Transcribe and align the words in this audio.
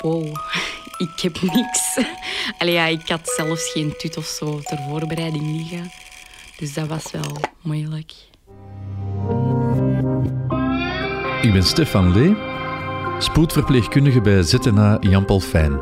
Wow, 0.00 0.24
ik 1.06 1.20
heb 1.20 1.40
niks. 1.42 1.98
Allee, 2.58 2.74
ja, 2.74 2.86
ik 2.86 3.08
had 3.08 3.32
zelfs 3.36 3.72
geen 3.72 3.94
tut 3.98 4.16
of 4.16 4.24
zo 4.24 4.60
ter 4.60 4.78
voorbereiding 4.88 5.56
liggen. 5.56 5.90
Dus 6.56 6.74
dat 6.74 6.88
was 6.88 7.10
wel 7.10 7.36
moeilijk. 7.60 8.12
Ik 11.42 11.52
ben 11.52 11.62
Stefan 11.62 12.12
Lee, 12.12 12.36
spoedverpleegkundige 13.18 14.20
bij 14.20 14.42
ZNA 14.42 14.96
Jan 15.00 15.40
Fijn. 15.40 15.80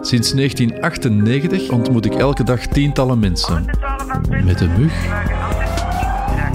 Sinds 0.00 0.32
1998 0.32 1.70
ontmoet 1.70 2.04
ik 2.04 2.14
elke 2.14 2.44
dag 2.44 2.66
tientallen 2.66 3.18
mensen. 3.18 3.64
Met 4.44 4.60
een 4.60 4.80
mug 4.80 4.92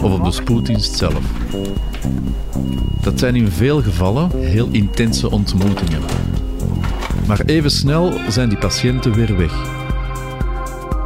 of 0.02 0.14
op 0.14 0.24
de 0.24 0.32
spoeddienst 0.32 0.96
zelf. 0.96 1.24
Dat 3.02 3.20
zijn 3.20 3.36
in 3.36 3.48
veel 3.48 3.82
gevallen 3.82 4.40
heel 4.40 4.68
intense 4.72 5.32
ontmoetingen. 5.32 6.02
Maar 7.28 7.42
even 7.46 7.72
snel 7.72 8.14
zijn 8.30 8.50
die 8.50 8.58
patiënten 8.58 9.14
weer 9.14 9.38
weg. 9.38 9.82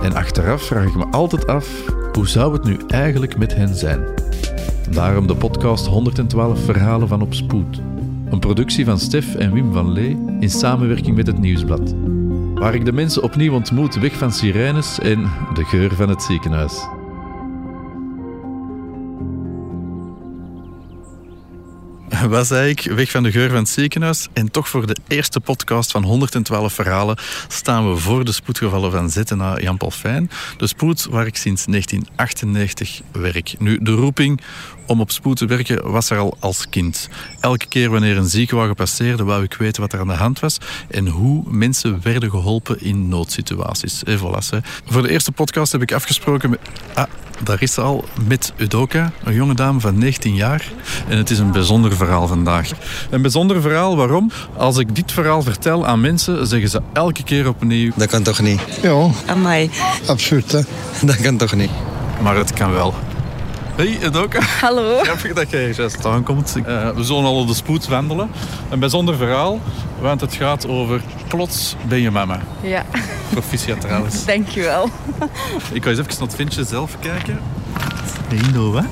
En 0.01 0.13
achteraf 0.13 0.61
vraag 0.61 0.85
ik 0.85 0.95
me 0.95 1.05
altijd 1.05 1.47
af, 1.47 1.67
hoe 2.11 2.27
zou 2.27 2.53
het 2.53 2.63
nu 2.63 2.77
eigenlijk 2.87 3.37
met 3.37 3.55
hen 3.55 3.75
zijn? 3.75 4.03
Daarom 4.89 5.27
de 5.27 5.35
podcast 5.35 5.85
112 5.85 6.63
Verhalen 6.63 7.07
van 7.07 7.21
Op 7.21 7.33
Spoed. 7.33 7.81
Een 8.29 8.39
productie 8.39 8.85
van 8.85 8.99
Stef 8.99 9.35
en 9.35 9.53
Wim 9.53 9.73
van 9.73 9.91
Lee 9.91 10.17
in 10.39 10.49
samenwerking 10.49 11.15
met 11.15 11.27
het 11.27 11.37
Nieuwsblad. 11.37 11.95
Waar 12.53 12.75
ik 12.75 12.85
de 12.85 12.91
mensen 12.91 13.23
opnieuw 13.23 13.53
ontmoet 13.53 13.99
weg 13.99 14.13
van 14.13 14.31
sirenes 14.31 14.99
en 14.99 15.29
de 15.53 15.63
geur 15.63 15.95
van 15.95 16.09
het 16.09 16.23
ziekenhuis. 16.23 16.96
Was 22.29 22.51
ik 22.51 22.81
weg 22.81 23.11
van 23.11 23.23
de 23.23 23.31
geur 23.31 23.49
van 23.49 23.57
het 23.57 23.69
ziekenhuis 23.69 24.27
en 24.33 24.51
toch 24.51 24.69
voor 24.69 24.87
de 24.87 24.95
eerste 25.07 25.39
podcast 25.39 25.91
van 25.91 26.03
112 26.03 26.73
verhalen 26.73 27.17
staan 27.47 27.89
we 27.89 27.97
voor 27.97 28.25
de 28.25 28.31
spoedgevallen 28.31 28.91
van 28.91 29.09
ZNA 29.09 29.59
Jan 29.59 29.77
Paul 29.77 29.91
Fijn. 29.91 30.29
De 30.57 30.67
spoed 30.67 31.07
waar 31.09 31.25
ik 31.25 31.35
sinds 31.35 31.65
1998 31.65 33.01
werk. 33.11 33.55
Nu, 33.59 33.79
de 33.81 33.91
roeping 33.91 34.41
om 34.85 34.99
op 34.99 35.11
spoed 35.11 35.37
te 35.37 35.45
werken 35.45 35.91
was 35.91 36.09
er 36.09 36.17
al 36.17 36.37
als 36.39 36.69
kind. 36.69 37.09
Elke 37.39 37.67
keer 37.67 37.89
wanneer 37.89 38.17
een 38.17 38.29
ziekenwagen 38.29 38.75
passeerde, 38.75 39.23
wou 39.23 39.43
ik 39.43 39.53
weten 39.53 39.81
wat 39.81 39.93
er 39.93 39.99
aan 39.99 40.07
de 40.07 40.13
hand 40.13 40.39
was 40.39 40.57
en 40.89 41.07
hoe 41.07 41.43
mensen 41.47 41.99
werden 42.03 42.29
geholpen 42.29 42.81
in 42.81 43.07
noodsituaties. 43.07 44.03
Et 44.03 44.19
voilà, 44.19 44.65
Voor 44.85 45.01
de 45.01 45.09
eerste 45.09 45.31
podcast 45.31 45.71
heb 45.71 45.81
ik 45.81 45.91
afgesproken 45.91 46.49
met... 46.49 46.59
Ah, 46.93 47.05
daar 47.43 47.61
is 47.61 47.73
ze 47.73 47.81
al 47.81 48.05
met 48.27 48.53
Udoka, 48.57 49.11
een 49.23 49.33
jonge 49.33 49.53
dame 49.53 49.79
van 49.79 49.97
19 49.97 50.35
jaar. 50.35 50.71
En 51.07 51.17
het 51.17 51.29
is 51.29 51.39
een 51.39 51.51
bijzonder 51.51 51.95
verhaal 51.95 52.27
vandaag. 52.27 52.69
Een 53.09 53.21
bijzonder 53.21 53.61
verhaal, 53.61 53.95
waarom? 53.97 54.31
Als 54.57 54.77
ik 54.77 54.95
dit 54.95 55.11
verhaal 55.11 55.41
vertel 55.41 55.85
aan 55.87 56.01
mensen, 56.01 56.47
zeggen 56.47 56.69
ze 56.69 56.81
elke 56.93 57.23
keer 57.23 57.47
opnieuw... 57.47 57.91
Dat 57.95 58.07
kan 58.07 58.23
toch 58.23 58.41
niet? 58.41 58.59
Ja, 58.81 59.09
Amai. 59.25 59.69
absurd 60.07 60.51
hè. 60.51 60.61
Dat 61.07 61.21
kan 61.21 61.37
toch 61.37 61.55
niet? 61.55 61.71
Maar 62.21 62.35
het 62.35 62.53
kan 62.53 62.71
wel. 62.71 62.93
Hey, 63.77 63.97
Udoka. 64.03 64.41
Hallo. 64.61 64.99
Grappig 65.03 65.33
dat 65.33 65.49
jij 65.49 65.73
juist 65.73 66.05
aankomt. 66.05 66.55
Uh, 66.57 66.89
we 66.89 67.03
zullen 67.03 67.23
al 67.23 67.39
op 67.39 67.47
de 67.47 67.53
spoed 67.53 67.87
wandelen. 67.87 68.29
Een 68.69 68.79
bijzonder 68.79 69.15
verhaal, 69.15 69.59
want 69.99 70.21
het 70.21 70.33
gaat 70.33 70.67
over 70.67 71.01
plots 71.27 71.75
ben 71.87 72.01
je 72.01 72.11
mama. 72.11 72.39
Ja, 72.61 72.85
Proficiat 73.29 73.81
trouwens. 73.81 74.25
dankjewel. 74.25 74.89
Ik 75.73 75.83
ga 75.83 75.89
eens 75.89 75.99
even 75.99 76.11
naar 76.11 76.27
het 76.27 76.35
ventje 76.35 76.63
zelf 76.63 76.97
kijken. 76.99 77.39
Hey 78.27 78.51
Noah. 78.53 78.83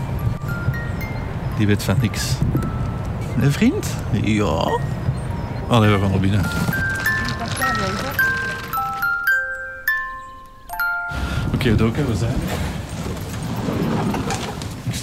Die 1.58 1.68
weet 1.68 1.84
van 1.84 1.96
niks. 2.02 2.24
Een 3.42 3.52
vriend? 3.52 3.88
Ja. 4.22 4.80
Allee, 5.68 5.90
we 5.92 6.00
gaan 6.00 6.10
naar 6.10 6.20
binnen. 6.20 6.46
Oké, 11.46 11.56
okay, 11.56 11.76
Doke, 11.76 12.06
we 12.06 12.16
zijn 12.16 12.32
er. 12.32 12.85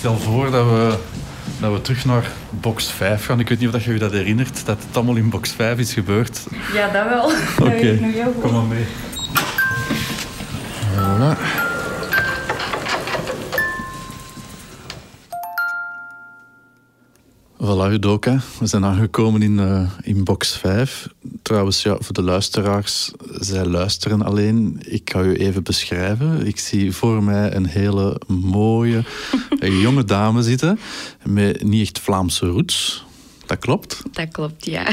Stel 0.03 0.19
voor 0.19 0.51
dat 0.51 0.67
we, 0.67 0.95
dat 1.61 1.73
we 1.73 1.81
terug 1.81 2.05
naar 2.05 2.31
box 2.51 2.91
5 2.91 3.25
gaan. 3.25 3.41
Ik 3.41 3.49
weet 3.49 3.59
niet 3.59 3.75
of 3.75 3.85
je 3.85 3.93
je 3.93 3.99
dat 3.99 4.13
herinnert, 4.13 4.67
dat 4.67 4.79
het 4.87 4.97
allemaal 4.97 5.17
in 5.17 5.31
box 5.31 5.51
5 5.51 5.79
is 5.79 5.93
gebeurd. 5.93 6.47
Ja, 6.73 6.89
dat 6.89 7.09
wel. 7.09 7.25
Oké, 7.69 8.01
okay. 8.01 8.33
kom 8.41 8.53
maar 8.53 8.62
mee. 8.62 8.85
Voilà. 10.95 11.39
Voilà. 17.57 18.01
We 18.59 18.67
zijn 18.67 18.85
aangekomen 18.85 19.43
in, 19.43 19.59
uh, 19.59 19.91
in 20.01 20.25
box 20.25 20.57
5. 20.57 21.09
Trouwens, 21.43 21.83
ja, 21.83 21.97
voor 22.01 22.15
de 22.15 22.23
luisteraars, 22.23 23.12
zij 23.39 23.65
luisteren 23.65 24.23
alleen. 24.23 24.81
Ik 24.85 25.11
ga 25.12 25.21
u 25.21 25.35
even 25.35 25.62
beschrijven. 25.62 26.47
Ik 26.47 26.59
zie 26.59 26.93
voor 26.93 27.23
mij 27.23 27.55
een 27.55 27.67
hele 27.67 28.21
mooie 28.27 29.05
jonge 29.71 30.05
dame 30.05 30.43
zitten. 30.43 30.78
Met 31.25 31.62
niet 31.62 31.81
echt 31.81 31.99
Vlaamse 31.99 32.47
roots. 32.47 33.05
Dat 33.47 33.59
klopt? 33.59 34.03
Dat 34.12 34.28
klopt, 34.28 34.65
ja. 34.65 34.87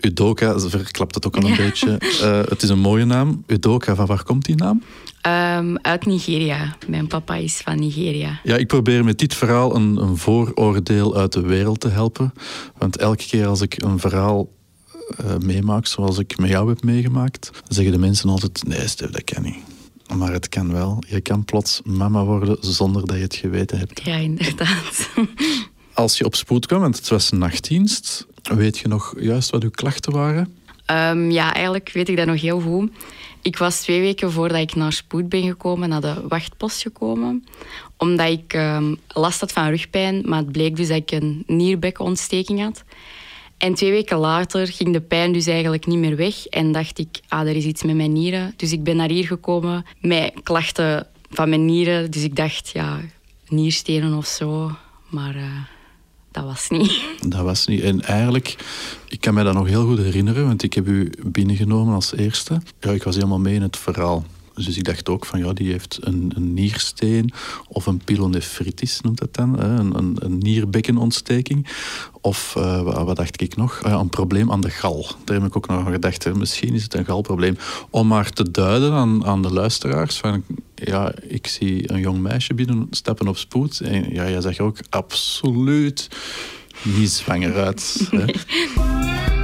Udoka 0.00 0.58
verklapt 0.58 1.14
het 1.14 1.26
ook 1.26 1.36
al 1.36 1.42
een 1.42 1.48
ja. 1.48 1.56
beetje. 1.56 2.00
Uh, 2.00 2.40
het 2.48 2.62
is 2.62 2.68
een 2.68 2.78
mooie 2.78 3.04
naam. 3.04 3.44
Udoka, 3.46 3.94
van 3.94 4.06
waar 4.06 4.22
komt 4.22 4.44
die 4.44 4.56
naam? 4.56 4.82
Um, 5.26 5.78
uit 5.78 6.06
Nigeria. 6.06 6.76
Mijn 6.86 7.06
papa 7.06 7.34
is 7.34 7.56
van 7.56 7.78
Nigeria. 7.78 8.40
Ja, 8.42 8.56
ik 8.56 8.66
probeer 8.66 9.04
met 9.04 9.18
dit 9.18 9.34
verhaal 9.34 9.76
een, 9.76 9.96
een, 9.96 10.16
vooroordeel 10.16 11.16
uit 11.16 11.32
de 11.32 11.40
wereld 11.40 11.80
te 11.80 11.88
helpen. 11.88 12.32
Want 12.78 12.96
elke 12.96 13.26
keer 13.26 13.46
als 13.46 13.60
ik 13.60 13.82
een 13.82 13.98
verhaal 13.98 14.48
uh, 15.24 15.36
meemaak, 15.36 15.86
zoals 15.86 16.18
ik 16.18 16.38
met 16.38 16.50
jou 16.50 16.68
heb 16.68 16.82
meegemaakt, 16.82 17.50
zeggen 17.68 17.92
de 17.92 17.98
mensen 17.98 18.28
altijd: 18.28 18.62
nee, 18.66 18.88
Stef, 18.88 19.10
dat 19.10 19.24
kan 19.24 19.42
niet. 19.42 19.73
Maar 20.16 20.32
het 20.32 20.48
kan 20.48 20.72
wel. 20.72 21.02
Je 21.08 21.20
kan 21.20 21.44
plots 21.44 21.80
mama 21.84 22.24
worden 22.24 22.56
zonder 22.60 23.06
dat 23.06 23.16
je 23.16 23.22
het 23.22 23.34
geweten 23.34 23.78
hebt. 23.78 24.04
Ja, 24.04 24.16
inderdaad. 24.16 25.10
Als 25.94 26.18
je 26.18 26.24
op 26.24 26.34
spoed 26.34 26.66
kwam, 26.66 26.80
want 26.80 26.96
het 26.96 27.08
was 27.08 27.30
nachtdienst, 27.30 28.26
weet 28.42 28.78
je 28.78 28.88
nog 28.88 29.14
juist 29.18 29.50
wat 29.50 29.62
uw 29.62 29.70
klachten 29.70 30.12
waren? 30.12 30.56
Um, 30.90 31.30
ja, 31.30 31.54
eigenlijk 31.54 31.90
weet 31.92 32.08
ik 32.08 32.16
dat 32.16 32.26
nog 32.26 32.40
heel 32.40 32.60
goed. 32.60 32.90
Ik 33.42 33.58
was 33.58 33.80
twee 33.80 34.00
weken 34.00 34.32
voordat 34.32 34.58
ik 34.58 34.74
naar 34.74 34.92
spoed 34.92 35.28
ben 35.28 35.42
gekomen, 35.42 35.88
naar 35.88 36.00
de 36.00 36.26
wachtpost 36.28 36.82
gekomen. 36.82 37.44
Omdat 37.96 38.28
ik 38.28 38.54
um, 38.54 38.96
last 39.08 39.40
had 39.40 39.52
van 39.52 39.68
rugpijn, 39.68 40.22
maar 40.24 40.38
het 40.38 40.52
bleek 40.52 40.76
dus 40.76 40.88
dat 40.88 40.96
ik 40.96 41.10
een 41.10 41.44
nierbekkenontsteking 41.46 42.60
had. 42.60 42.84
En 43.64 43.74
twee 43.74 43.90
weken 43.90 44.18
later 44.18 44.66
ging 44.66 44.92
de 44.92 45.00
pijn 45.00 45.32
dus 45.32 45.46
eigenlijk 45.46 45.86
niet 45.86 45.98
meer 45.98 46.16
weg. 46.16 46.46
En 46.46 46.72
dacht 46.72 46.98
ik, 46.98 47.20
ah, 47.28 47.48
er 47.48 47.56
is 47.56 47.64
iets 47.64 47.82
met 47.82 47.96
mijn 47.96 48.12
nieren. 48.12 48.54
Dus 48.56 48.72
ik 48.72 48.82
ben 48.82 48.96
naar 48.96 49.08
hier 49.08 49.26
gekomen 49.26 49.84
met 50.00 50.32
klachten 50.42 51.06
van 51.30 51.48
mijn 51.48 51.64
nieren. 51.64 52.10
Dus 52.10 52.22
ik 52.22 52.36
dacht, 52.36 52.70
ja, 52.72 53.00
nierstenen 53.48 54.14
of 54.14 54.26
zo. 54.26 54.70
Maar... 55.08 55.36
Uh, 55.36 55.42
dat 56.30 56.44
was 56.44 56.68
niet. 56.68 57.00
Dat 57.34 57.42
was 57.42 57.66
niet. 57.66 57.80
En 57.80 58.02
eigenlijk, 58.02 58.56
ik 59.08 59.20
kan 59.20 59.34
mij 59.34 59.44
dat 59.44 59.54
nog 59.54 59.66
heel 59.66 59.86
goed 59.86 59.98
herinneren, 59.98 60.46
want 60.46 60.62
ik 60.62 60.74
heb 60.74 60.86
u 60.86 61.12
binnengenomen 61.22 61.94
als 61.94 62.14
eerste. 62.14 62.60
Ja, 62.80 62.90
ik 62.90 63.02
was 63.02 63.14
helemaal 63.14 63.38
mee 63.38 63.54
in 63.54 63.62
het 63.62 63.76
verhaal. 63.76 64.24
Dus 64.54 64.76
ik 64.76 64.84
dacht 64.84 65.08
ook 65.08 65.26
van 65.26 65.38
ja, 65.38 65.52
die 65.52 65.70
heeft 65.70 65.98
een, 66.00 66.32
een 66.34 66.54
niersteen 66.54 67.32
of 67.68 67.86
een 67.86 68.00
pylonefritis 68.04 69.00
noemt 69.00 69.18
dat 69.18 69.34
dan, 69.34 69.60
een, 69.60 70.16
een, 70.18 70.38
nierbekkenontsteking. 70.38 71.66
Of 72.20 72.54
uh, 72.58 72.82
wat, 72.82 73.16
dacht 73.16 73.40
ik 73.40 73.56
nog? 73.56 73.82
Uh, 73.86 73.92
een 73.92 74.08
probleem 74.08 74.52
aan 74.52 74.60
de 74.60 74.70
gal. 74.70 75.06
Daar 75.24 75.36
heb 75.36 75.46
ik 75.46 75.56
ook 75.56 75.68
nog 75.68 75.86
aan 75.86 75.92
gedacht. 75.92 76.24
Hè. 76.24 76.34
Misschien 76.34 76.74
is 76.74 76.82
het 76.82 76.94
een 76.94 77.04
galprobleem. 77.04 77.56
Om 77.90 78.06
maar 78.06 78.30
te 78.30 78.50
duiden 78.50 78.92
aan, 78.92 79.24
aan 79.24 79.42
de 79.42 79.52
luisteraars 79.52 80.20
ja, 80.74 81.12
ik 81.28 81.46
zie 81.46 81.92
een 81.92 82.00
jong 82.00 82.18
meisje 82.18 82.54
binnenstappen 82.54 83.28
op 83.28 83.36
spoed. 83.36 83.80
En 83.80 84.12
ja, 84.12 84.28
jij 84.28 84.42
er 84.42 84.62
ook 84.62 84.78
absoluut 84.90 86.08
niet 86.82 87.10
zwanger 87.10 87.54
uit. 87.54 88.08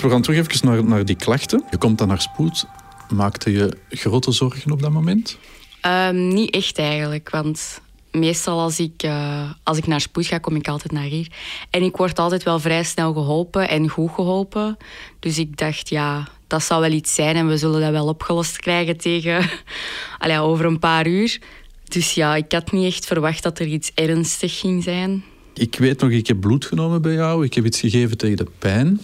We 0.00 0.10
gaan 0.10 0.22
terug 0.22 0.38
even 0.38 0.66
naar, 0.66 0.84
naar 0.84 1.04
die 1.04 1.16
klachten. 1.16 1.64
Je 1.70 1.76
komt 1.76 1.98
dan 1.98 2.08
naar 2.08 2.20
spoed. 2.20 2.66
Maakte 3.10 3.52
je 3.52 3.76
grote 3.90 4.32
zorgen 4.32 4.72
op 4.72 4.82
dat 4.82 4.90
moment? 4.90 5.38
Um, 5.86 6.28
niet 6.28 6.54
echt 6.54 6.78
eigenlijk, 6.78 7.30
want 7.30 7.80
meestal 8.10 8.60
als 8.60 8.78
ik, 8.78 9.02
uh, 9.02 9.50
als 9.62 9.78
ik 9.78 9.86
naar 9.86 10.00
spoed 10.00 10.26
ga, 10.26 10.38
kom 10.38 10.56
ik 10.56 10.68
altijd 10.68 10.92
naar 10.92 11.02
hier. 11.02 11.26
En 11.70 11.82
ik 11.82 11.96
word 11.96 12.18
altijd 12.18 12.42
wel 12.42 12.58
vrij 12.58 12.84
snel 12.84 13.12
geholpen 13.12 13.68
en 13.68 13.88
goed 13.88 14.10
geholpen. 14.10 14.76
Dus 15.18 15.38
ik 15.38 15.56
dacht, 15.56 15.88
ja, 15.88 16.28
dat 16.46 16.62
zal 16.62 16.80
wel 16.80 16.92
iets 16.92 17.14
zijn 17.14 17.36
en 17.36 17.48
we 17.48 17.56
zullen 17.56 17.80
dat 17.80 17.90
wel 17.90 18.06
opgelost 18.06 18.56
krijgen 18.56 18.96
tegen 18.96 19.50
allee, 20.18 20.38
over 20.38 20.64
een 20.64 20.78
paar 20.78 21.06
uur. 21.06 21.40
Dus 21.84 22.12
ja, 22.14 22.36
ik 22.36 22.52
had 22.52 22.72
niet 22.72 22.86
echt 22.86 23.06
verwacht 23.06 23.42
dat 23.42 23.58
er 23.58 23.66
iets 23.66 23.90
ernstig 23.94 24.58
ging 24.58 24.82
zijn. 24.82 25.24
Ik 25.54 25.76
weet 25.78 26.00
nog, 26.00 26.10
ik 26.10 26.26
heb 26.26 26.40
bloed 26.40 26.64
genomen 26.64 27.02
bij 27.02 27.12
jou. 27.12 27.44
Ik 27.44 27.54
heb 27.54 27.64
iets 27.64 27.80
gegeven 27.80 28.16
tegen 28.16 28.36
de 28.36 28.46
pijn. 28.58 29.00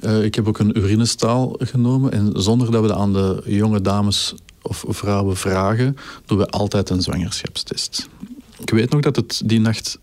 Uh, 0.00 0.24
ik 0.24 0.34
heb 0.34 0.48
ook 0.48 0.58
een 0.58 0.78
urinestaal 0.78 1.56
genomen. 1.58 2.12
En 2.12 2.32
zonder 2.34 2.70
dat 2.70 2.82
we 2.82 2.88
dat 2.88 2.96
aan 2.96 3.12
de 3.12 3.42
jonge 3.46 3.80
dames 3.80 4.34
of 4.62 4.84
vrouwen 4.88 5.36
vragen, 5.36 5.96
doen 6.26 6.38
we 6.38 6.46
altijd 6.46 6.90
een 6.90 7.02
zwangerschapstest. 7.02 8.08
Ik 8.60 8.70
weet 8.70 8.90
nog 8.90 9.00
dat 9.00 9.16
het 9.16 9.42
die 9.44 9.60
nacht 9.60 9.98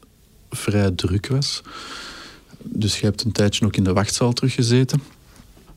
vrij 0.49 0.91
druk 0.91 1.27
was. 1.27 1.61
Dus 2.63 2.99
je 2.99 3.05
hebt 3.05 3.23
een 3.23 3.31
tijdje 3.31 3.65
ook 3.65 3.75
in 3.75 3.83
de 3.83 3.93
wachtzaal 3.93 4.33
teruggezeten. 4.33 5.01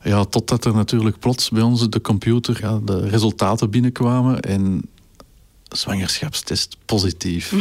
Ja, 0.03 0.25
totdat 0.25 0.65
er 0.65 0.73
natuurlijk 0.73 1.19
plots 1.19 1.49
bij 1.49 1.61
ons 1.61 1.89
de 1.89 2.01
computer 2.01 2.57
ja, 2.61 2.79
de 2.85 3.07
resultaten 3.09 3.69
binnenkwamen 3.69 4.39
en 4.39 4.89
zwangerschapstest 5.69 6.77
positief. 6.85 7.53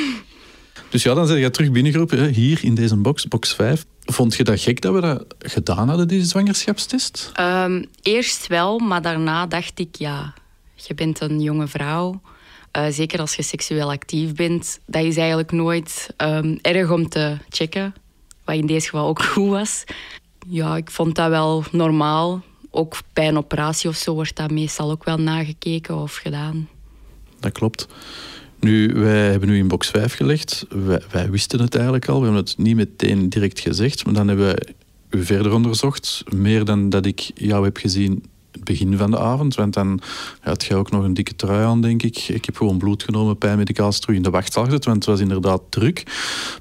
dus 0.90 1.02
ja, 1.02 1.14
dan 1.14 1.26
zijn 1.26 1.38
je 1.38 1.50
terug 1.50 1.70
binnengeroepen, 1.70 2.32
hier 2.32 2.64
in 2.64 2.74
deze 2.74 2.96
box, 2.96 3.28
box 3.28 3.54
5. 3.54 3.84
Vond 4.10 4.34
je 4.34 4.44
dat 4.44 4.60
gek 4.60 4.80
dat 4.80 4.94
we 4.94 5.00
dat 5.00 5.34
gedaan 5.38 5.88
hadden, 5.88 6.08
die 6.08 6.24
zwangerschapstest? 6.24 7.32
Um, 7.40 7.84
eerst 8.02 8.46
wel, 8.46 8.78
maar 8.78 9.02
daarna 9.02 9.46
dacht 9.46 9.78
ik, 9.78 9.96
ja, 9.96 10.34
je 10.74 10.94
bent 10.94 11.20
een 11.20 11.40
jonge 11.40 11.66
vrouw. 11.66 12.20
Uh, 12.76 12.86
zeker 12.90 13.20
als 13.20 13.34
je 13.34 13.42
seksueel 13.42 13.90
actief 13.90 14.34
bent. 14.34 14.80
Dat 14.86 15.04
is 15.04 15.16
eigenlijk 15.16 15.52
nooit 15.52 16.14
um, 16.16 16.58
erg 16.62 16.90
om 16.90 17.08
te 17.08 17.36
checken. 17.48 17.94
Wat 18.44 18.56
in 18.56 18.66
deze 18.66 18.88
geval 18.88 19.06
ook 19.06 19.22
goed 19.32 19.48
was. 19.48 19.84
Ja, 20.48 20.76
ik 20.76 20.90
vond 20.90 21.14
dat 21.14 21.28
wel 21.28 21.64
normaal. 21.72 22.42
Ook 22.70 22.98
bij 23.12 23.28
een 23.28 23.36
operatie 23.36 23.88
of 23.88 23.96
zo 23.96 24.14
wordt 24.14 24.36
dat 24.36 24.50
meestal 24.50 24.90
ook 24.90 25.04
wel 25.04 25.18
nagekeken 25.18 25.96
of 25.96 26.14
gedaan. 26.14 26.68
Dat 27.40 27.52
klopt. 27.52 27.86
Nu, 28.60 28.94
wij 28.94 29.30
hebben 29.30 29.48
nu 29.48 29.58
in 29.58 29.68
box 29.68 29.88
5 29.88 30.14
gelegd. 30.14 30.66
Wij, 30.68 31.02
wij, 31.10 31.30
wisten 31.30 31.60
het 31.60 31.74
eigenlijk 31.74 32.08
al. 32.08 32.18
We 32.18 32.24
hebben 32.24 32.42
het 32.42 32.58
niet 32.58 32.76
meteen 32.76 33.28
direct 33.28 33.60
gezegd. 33.60 34.04
Maar 34.04 34.14
dan 34.14 34.28
hebben 34.28 34.46
we 34.46 34.74
u 35.10 35.24
verder 35.24 35.52
onderzocht. 35.52 36.24
Meer 36.34 36.64
dan 36.64 36.88
dat 36.88 37.06
ik 37.06 37.30
jou 37.34 37.64
heb 37.64 37.76
gezien 37.76 38.24
het 38.52 38.64
begin 38.64 38.96
van 38.96 39.10
de 39.10 39.18
avond. 39.18 39.54
Want 39.54 39.74
dan 39.74 40.00
had 40.40 40.64
je 40.64 40.74
ook 40.74 40.90
nog 40.90 41.04
een 41.04 41.14
dikke 41.14 41.36
trui 41.36 41.64
aan, 41.64 41.80
denk 41.80 42.02
ik. 42.02 42.28
Ik 42.28 42.44
heb 42.44 42.56
gewoon 42.56 42.78
bloed 42.78 43.02
genomen, 43.02 43.38
pijnmedicaals 43.38 43.98
terug 44.00 44.16
in 44.16 44.22
de 44.22 44.30
wachtzaal 44.30 44.64
gezet. 44.64 44.84
Want 44.84 44.96
het 44.96 45.06
was 45.06 45.20
inderdaad 45.20 45.62
druk. 45.68 46.02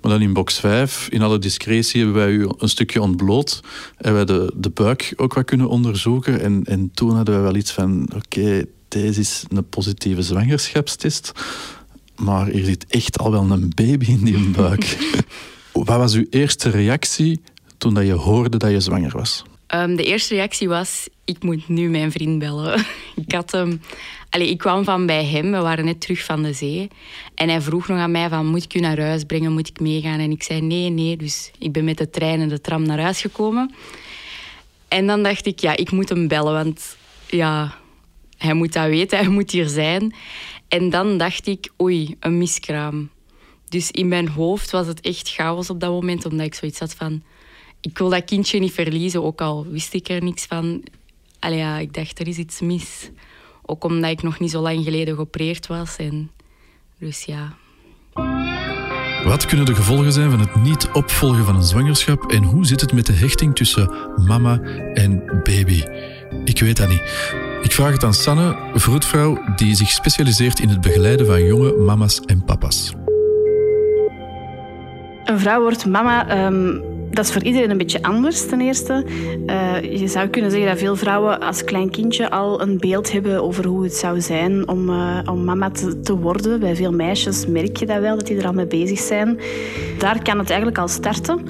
Maar 0.01 0.11
dan 0.11 0.21
in 0.21 0.33
box 0.33 0.59
5, 0.59 1.07
in 1.09 1.21
alle 1.21 1.39
discretie, 1.39 2.03
hebben 2.03 2.21
wij 2.21 2.31
u 2.31 2.49
een 2.57 2.69
stukje 2.69 3.01
ontbloot. 3.01 3.63
En 3.97 4.13
wij 4.13 4.25
de, 4.25 4.53
de 4.55 4.69
buik 4.69 5.13
ook 5.15 5.33
wat 5.33 5.45
kunnen 5.45 5.69
onderzoeken. 5.69 6.41
En, 6.41 6.63
en 6.63 6.91
toen 6.93 7.15
hadden 7.15 7.35
we 7.35 7.41
wel 7.41 7.55
iets 7.55 7.71
van... 7.71 8.09
Oké, 8.15 8.65
deze 8.87 9.19
is 9.19 9.43
een 9.47 9.69
positieve 9.69 10.21
zwangerschapstest. 10.21 11.31
Maar 12.19 12.47
er 12.47 12.65
zit 12.65 12.85
echt 12.87 13.19
al 13.19 13.31
wel 13.31 13.51
een 13.51 13.71
baby 13.75 14.05
in 14.05 14.23
die 14.23 14.49
buik. 14.57 14.97
Wat 15.71 15.97
was 15.97 16.13
uw 16.13 16.25
eerste 16.29 16.69
reactie 16.69 17.41
toen 17.77 17.93
dat 17.93 18.05
je 18.05 18.13
hoorde 18.13 18.57
dat 18.57 18.71
je 18.71 18.79
zwanger 18.79 19.11
was? 19.17 19.43
Um, 19.75 19.95
de 19.95 20.03
eerste 20.03 20.35
reactie 20.35 20.67
was, 20.67 21.07
ik 21.25 21.43
moet 21.43 21.67
nu 21.67 21.89
mijn 21.89 22.11
vriend 22.11 22.39
bellen. 22.39 22.85
ik, 23.25 23.31
had 23.31 23.51
hem, 23.51 23.81
allez, 24.29 24.49
ik 24.49 24.57
kwam 24.57 24.83
van 24.83 25.05
bij 25.05 25.25
hem, 25.25 25.51
we 25.51 25.57
waren 25.57 25.85
net 25.85 26.01
terug 26.01 26.23
van 26.23 26.43
de 26.43 26.53
zee. 26.53 26.87
En 27.35 27.49
hij 27.49 27.61
vroeg 27.61 27.87
nog 27.87 27.97
aan 27.97 28.11
mij 28.11 28.29
van, 28.29 28.45
moet 28.45 28.63
ik 28.63 28.73
u 28.73 28.79
naar 28.79 28.99
huis 28.99 29.23
brengen, 29.23 29.51
moet 29.51 29.67
ik 29.67 29.79
meegaan? 29.79 30.19
En 30.19 30.31
ik 30.31 30.43
zei 30.43 30.61
nee, 30.61 30.89
nee. 30.89 31.17
Dus 31.17 31.51
ik 31.59 31.71
ben 31.71 31.83
met 31.83 31.97
de 31.97 32.09
trein 32.09 32.41
en 32.41 32.49
de 32.49 32.61
tram 32.61 32.83
naar 32.83 32.99
huis 32.99 33.21
gekomen. 33.21 33.73
En 34.87 35.07
dan 35.07 35.23
dacht 35.23 35.45
ik, 35.45 35.59
ja, 35.59 35.75
ik 35.75 35.91
moet 35.91 36.09
hem 36.09 36.27
bellen, 36.27 36.53
want 36.53 36.97
ja, 37.27 37.75
hij 38.37 38.53
moet 38.53 38.73
dat 38.73 38.87
weten, 38.87 39.17
hij 39.17 39.27
moet 39.27 39.51
hier 39.51 39.67
zijn. 39.67 40.13
En 40.69 40.89
dan 40.89 41.17
dacht 41.17 41.47
ik, 41.47 41.71
oei, 41.81 42.15
een 42.19 42.37
miskraam. 42.37 43.09
Dus 43.69 43.91
in 43.91 44.07
mijn 44.07 44.27
hoofd 44.27 44.71
was 44.71 44.87
het 44.87 45.01
echt 45.01 45.29
chaos 45.29 45.69
op 45.69 45.79
dat 45.79 45.89
moment, 45.89 46.25
omdat 46.25 46.45
ik 46.45 46.53
zoiets 46.53 46.79
had 46.79 46.93
van... 46.93 47.23
Ik 47.81 47.97
wil 47.97 48.09
dat 48.09 48.25
kindje 48.25 48.59
niet 48.59 48.71
verliezen, 48.71 49.23
ook 49.23 49.41
al 49.41 49.65
wist 49.67 49.93
ik 49.93 50.09
er 50.09 50.23
niks 50.23 50.45
van. 50.45 50.83
Allee, 51.39 51.57
ja, 51.57 51.77
ik 51.77 51.93
dacht, 51.93 52.19
er 52.19 52.27
is 52.27 52.37
iets 52.37 52.59
mis. 52.59 53.09
Ook 53.65 53.83
omdat 53.83 54.11
ik 54.11 54.21
nog 54.21 54.39
niet 54.39 54.51
zo 54.51 54.61
lang 54.61 54.83
geleden 54.83 55.15
geopereerd 55.15 55.67
was. 55.67 55.95
En 55.95 56.31
dus 56.97 57.23
ja. 57.23 57.57
Wat 59.23 59.45
kunnen 59.45 59.65
de 59.65 59.75
gevolgen 59.75 60.11
zijn 60.11 60.29
van 60.29 60.39
het 60.39 60.55
niet 60.55 60.89
opvolgen 60.93 61.45
van 61.45 61.55
een 61.55 61.63
zwangerschap 61.63 62.31
en 62.31 62.43
hoe 62.43 62.65
zit 62.65 62.81
het 62.81 62.93
met 62.93 63.05
de 63.05 63.13
hechting 63.13 63.55
tussen 63.55 63.91
mama 64.25 64.59
en 64.93 65.41
baby? 65.43 65.83
Ik 66.45 66.59
weet 66.59 66.77
dat 66.77 66.89
niet. 66.89 67.35
Ik 67.61 67.71
vraag 67.71 67.91
het 67.91 68.03
aan 68.03 68.13
Sanne, 68.13 68.55
vroedvrouw 68.73 69.37
die 69.55 69.75
zich 69.75 69.89
specialiseert 69.89 70.59
in 70.59 70.69
het 70.69 70.81
begeleiden 70.81 71.25
van 71.25 71.43
jonge 71.43 71.73
mama's 71.73 72.19
en 72.19 72.43
papa's. 72.43 72.93
Een 75.23 75.39
vrouw 75.39 75.61
wordt 75.61 75.85
mama. 75.85 76.45
Um, 76.45 76.81
dat 77.09 77.25
is 77.25 77.31
voor 77.31 77.43
iedereen 77.43 77.69
een 77.69 77.77
beetje 77.77 78.01
anders, 78.01 78.45
ten 78.47 78.61
eerste. 78.61 79.05
Uh, 79.45 79.99
je 79.99 80.07
zou 80.07 80.27
kunnen 80.27 80.51
zeggen 80.51 80.69
dat 80.69 80.79
veel 80.79 80.95
vrouwen 80.95 81.39
als 81.39 81.63
klein 81.63 81.89
kindje 81.89 82.29
al 82.29 82.61
een 82.61 82.77
beeld 82.77 83.11
hebben 83.11 83.43
over 83.43 83.65
hoe 83.65 83.83
het 83.83 83.93
zou 83.93 84.21
zijn 84.21 84.67
om, 84.67 84.89
uh, 84.89 85.19
om 85.25 85.43
mama 85.43 85.69
te, 85.69 85.99
te, 85.99 86.17
worden. 86.17 86.59
Bij 86.59 86.75
veel 86.75 86.91
meisjes 86.91 87.45
merk 87.45 87.77
je 87.77 87.85
dat 87.85 87.99
wel, 87.99 88.17
dat 88.17 88.27
die 88.27 88.37
er 88.37 88.47
al 88.47 88.53
mee 88.53 88.67
bezig 88.67 88.99
zijn. 88.99 89.39
Daar 89.97 90.23
kan 90.23 90.39
het 90.39 90.49
eigenlijk 90.49 90.79
al 90.79 90.87
starten. 90.87 91.45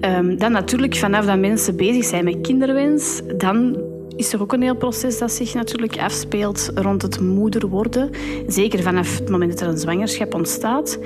Um, 0.00 0.38
dan 0.38 0.52
natuurlijk, 0.52 0.96
vanaf 0.96 1.24
dat 1.24 1.38
mensen 1.38 1.76
bezig 1.76 2.04
zijn 2.04 2.24
met 2.24 2.40
kinderwens, 2.40 3.20
dan 3.36 3.76
is 4.16 4.32
er 4.32 4.40
ook 4.40 4.52
een 4.52 4.62
heel 4.62 4.76
proces 4.76 5.18
dat 5.18 5.32
zich 5.32 5.54
natuurlijk 5.54 5.98
afspeelt 5.98 6.70
rond 6.74 7.02
het 7.02 7.20
moeder 7.20 7.68
worden. 7.68 8.10
Zeker 8.46 8.82
vanaf 8.82 9.18
het 9.18 9.28
moment 9.28 9.50
dat 9.50 9.60
er 9.60 9.68
een 9.68 9.78
zwangerschap 9.78 10.34
ontstaat. 10.34 10.98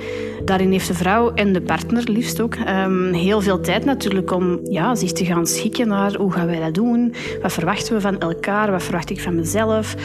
Daarin 0.45 0.71
heeft 0.71 0.87
de 0.87 0.93
vrouw 0.93 1.33
en 1.33 1.53
de 1.53 1.61
partner 1.61 2.03
liefst 2.09 2.41
ook 2.41 2.55
um, 2.55 3.13
heel 3.13 3.41
veel 3.41 3.59
tijd 3.59 3.85
natuurlijk 3.85 4.31
om 4.31 4.59
ja, 4.63 4.95
zich 4.95 5.11
te 5.11 5.25
gaan 5.25 5.47
schikken 5.47 5.87
naar 5.87 6.15
hoe 6.15 6.31
gaan 6.31 6.47
wij 6.47 6.59
dat 6.59 6.73
doen? 6.73 7.13
Wat 7.41 7.53
verwachten 7.53 7.93
we 7.93 8.01
van 8.01 8.19
elkaar? 8.19 8.71
Wat 8.71 8.83
verwacht 8.83 9.09
ik 9.09 9.19
van 9.19 9.35
mezelf? 9.35 9.95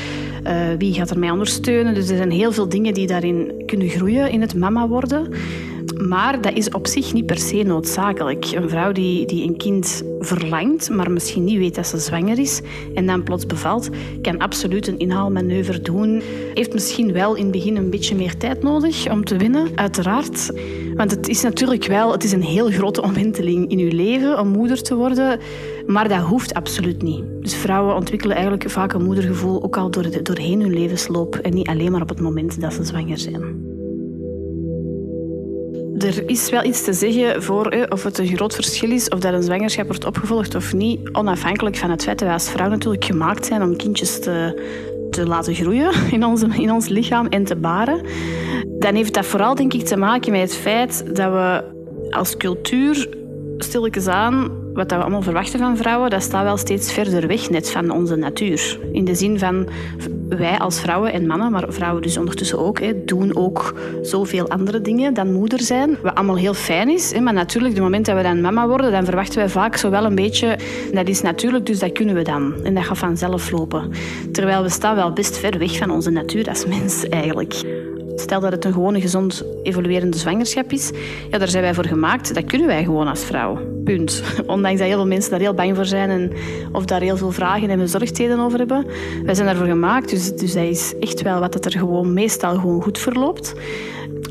Uh, 0.44 0.52
wie 0.78 0.94
gaat 0.94 1.10
er 1.10 1.18
mij 1.18 1.30
ondersteunen? 1.30 1.94
Dus 1.94 2.08
er 2.08 2.16
zijn 2.16 2.30
heel 2.30 2.52
veel 2.52 2.68
dingen 2.68 2.94
die 2.94 3.06
daarin 3.06 3.62
kunnen 3.66 3.88
groeien 3.88 4.30
in 4.30 4.40
het 4.40 4.54
mama 4.54 4.88
worden. 4.88 5.28
Maar 6.08 6.40
dat 6.40 6.52
is 6.56 6.68
op 6.68 6.86
zich 6.86 7.12
niet 7.12 7.26
per 7.26 7.38
se 7.38 7.62
noodzakelijk. 7.62 8.44
Een 8.44 8.68
vrouw 8.68 8.92
die, 8.92 9.26
die 9.26 9.48
een 9.48 9.56
kind 9.56 10.02
verlangt, 10.18 10.90
maar 10.90 11.10
misschien 11.10 11.44
niet 11.44 11.58
weet 11.58 11.74
dat 11.74 11.86
ze 11.86 11.98
zwanger 11.98 12.38
is 12.38 12.60
en 12.94 13.06
dan 13.06 13.22
plots 13.22 13.46
bevalt, 13.46 13.88
kan 14.22 14.38
absoluut 14.38 14.86
een 14.86 14.98
inhaalmanoeuvre 14.98 15.80
doen. 15.80 16.22
Heeft 16.54 16.72
misschien 16.72 17.12
wel 17.12 17.34
in 17.34 17.42
het 17.42 17.52
begin 17.52 17.76
een 17.76 17.90
beetje 17.90 18.14
meer 18.14 18.36
tijd 18.36 18.62
nodig 18.62 19.10
om 19.10 19.24
te 19.24 19.36
winnen, 19.36 19.68
uiteraard. 19.74 20.50
Want 20.94 21.10
het 21.10 21.28
is 21.28 21.42
natuurlijk 21.42 21.86
wel 21.86 22.12
het 22.12 22.24
is 22.24 22.32
een 22.32 22.42
heel 22.42 22.70
grote 22.70 23.02
omwenteling 23.02 23.70
in 23.70 23.78
uw 23.78 23.96
leven 23.96 24.40
om 24.40 24.48
moeder 24.48 24.82
te 24.82 24.94
worden. 24.94 25.40
Maar 25.86 26.08
dat 26.08 26.20
hoeft 26.20 26.54
absoluut 26.54 27.02
niet. 27.02 27.22
Dus 27.40 27.54
vrouwen 27.54 27.94
ontwikkelen 27.94 28.36
eigenlijk 28.36 28.70
vaak 28.70 28.92
een 28.92 29.04
moedergevoel 29.04 29.62
ook 29.62 29.76
al 29.76 29.90
door 29.90 30.22
doorheen 30.22 30.60
hun 30.60 30.74
levensloop 30.74 31.34
en 31.34 31.54
niet 31.54 31.68
alleen 31.68 31.92
maar 31.92 32.02
op 32.02 32.08
het 32.08 32.20
moment 32.20 32.60
dat 32.60 32.72
ze 32.72 32.84
zwanger 32.84 33.18
zijn 33.18 33.65
er 35.98 36.28
is 36.28 36.50
wel 36.50 36.64
iets 36.64 36.82
te 36.82 36.92
zeggen 36.92 37.42
voor 37.42 37.86
of 37.88 38.02
het 38.02 38.18
een 38.18 38.26
groot 38.26 38.54
verschil 38.54 38.90
is 38.90 39.08
of 39.08 39.20
dat 39.20 39.32
een 39.32 39.42
zwangerschap 39.42 39.86
wordt 39.86 40.04
opgevolgd 40.04 40.54
of 40.54 40.72
niet, 40.72 41.08
onafhankelijk 41.12 41.76
van 41.76 41.90
het 41.90 42.02
feit 42.02 42.18
dat 42.18 42.28
wij 42.28 42.36
als 42.36 42.50
vrouw 42.50 42.68
natuurlijk 42.68 43.04
gemaakt 43.04 43.46
zijn 43.46 43.62
om 43.62 43.76
kindjes 43.76 44.20
te, 44.20 44.62
te 45.10 45.26
laten 45.26 45.54
groeien 45.54 45.92
in, 46.14 46.24
onze, 46.24 46.48
in 46.58 46.72
ons 46.72 46.88
lichaam 46.88 47.26
en 47.26 47.44
te 47.44 47.56
baren. 47.56 48.00
Dan 48.78 48.94
heeft 48.94 49.14
dat 49.14 49.26
vooral 49.26 49.54
denk 49.54 49.72
ik 49.72 49.84
te 49.84 49.96
maken 49.96 50.32
met 50.32 50.40
het 50.40 50.54
feit 50.54 51.16
dat 51.16 51.32
we 51.32 51.64
als 52.10 52.36
cultuur 52.36 53.08
stilletjes 53.58 54.06
aan 54.06 54.65
wat 54.76 54.90
we 54.90 54.96
allemaal 54.96 55.22
verwachten 55.22 55.58
van 55.58 55.76
vrouwen, 55.76 56.10
dat 56.10 56.22
staat 56.22 56.44
wel 56.44 56.56
steeds 56.56 56.92
verder 56.92 57.26
weg 57.26 57.50
net 57.50 57.70
van 57.70 57.90
onze 57.90 58.16
natuur. 58.16 58.78
In 58.92 59.04
de 59.04 59.14
zin 59.14 59.38
van 59.38 59.68
wij 60.28 60.58
als 60.58 60.80
vrouwen 60.80 61.12
en 61.12 61.26
mannen, 61.26 61.50
maar 61.50 61.64
vrouwen 61.68 62.02
dus 62.02 62.16
ondertussen 62.16 62.58
ook, 62.58 62.80
doen 63.08 63.36
ook 63.36 63.74
zoveel 64.02 64.48
andere 64.48 64.80
dingen 64.80 65.14
dan 65.14 65.32
moeder 65.32 65.60
zijn. 65.60 65.98
Wat 66.02 66.14
allemaal 66.14 66.36
heel 66.36 66.54
fijn 66.54 66.88
is. 66.88 67.20
Maar 67.20 67.32
natuurlijk, 67.32 67.74
de 67.74 67.80
moment 67.80 68.06
dat 68.06 68.16
we 68.16 68.22
dan 68.22 68.40
mama 68.40 68.68
worden, 68.68 68.92
dan 68.92 69.04
verwachten 69.04 69.38
wij 69.38 69.48
vaak 69.48 69.76
zo 69.76 69.90
wel 69.90 70.04
een 70.04 70.14
beetje... 70.14 70.58
Dat 70.92 71.08
is 71.08 71.22
natuurlijk, 71.22 71.66
dus 71.66 71.78
dat 71.78 71.92
kunnen 71.92 72.14
we 72.14 72.22
dan. 72.22 72.54
En 72.64 72.74
dat 72.74 72.84
gaat 72.84 72.98
vanzelf 72.98 73.50
lopen. 73.50 73.90
Terwijl 74.32 74.62
we 74.62 74.68
staan 74.68 74.94
wel 74.96 75.12
best 75.12 75.38
ver 75.38 75.58
weg 75.58 75.76
van 75.76 75.90
onze 75.90 76.10
natuur 76.10 76.48
als 76.48 76.66
mens 76.66 77.08
eigenlijk. 77.08 77.54
Stel 78.16 78.40
dat 78.40 78.52
het 78.52 78.64
een 78.64 78.72
gewone, 78.72 79.00
gezond, 79.00 79.44
evoluerende 79.62 80.16
zwangerschap 80.16 80.72
is, 80.72 80.90
ja, 81.30 81.38
daar 81.38 81.48
zijn 81.48 81.62
wij 81.62 81.74
voor 81.74 81.86
gemaakt. 81.86 82.34
Dat 82.34 82.44
kunnen 82.44 82.66
wij 82.66 82.84
gewoon 82.84 83.08
als 83.08 83.24
vrouw. 83.24 83.58
Punt. 83.84 84.22
Ondanks 84.46 84.78
dat 84.78 84.88
heel 84.88 84.96
veel 84.96 85.06
mensen 85.06 85.30
daar 85.30 85.40
heel 85.40 85.54
bang 85.54 85.76
voor 85.76 85.84
zijn 85.84 86.10
en 86.10 86.32
of 86.72 86.84
daar 86.84 87.00
heel 87.00 87.16
veel 87.16 87.32
vragen 87.32 87.70
en 87.70 87.78
bezorgdheden 87.78 88.38
over 88.38 88.58
hebben. 88.58 88.86
Wij 89.24 89.34
zijn 89.34 89.46
daarvoor 89.46 89.66
gemaakt, 89.66 90.10
dus, 90.10 90.36
dus 90.36 90.52
dat 90.52 90.64
is 90.64 90.94
echt 91.00 91.22
wel 91.22 91.40
wat 91.40 91.64
er 91.64 91.78
gewoon 91.78 92.12
meestal 92.12 92.54
gewoon 92.54 92.82
goed 92.82 92.98
verloopt. 92.98 93.54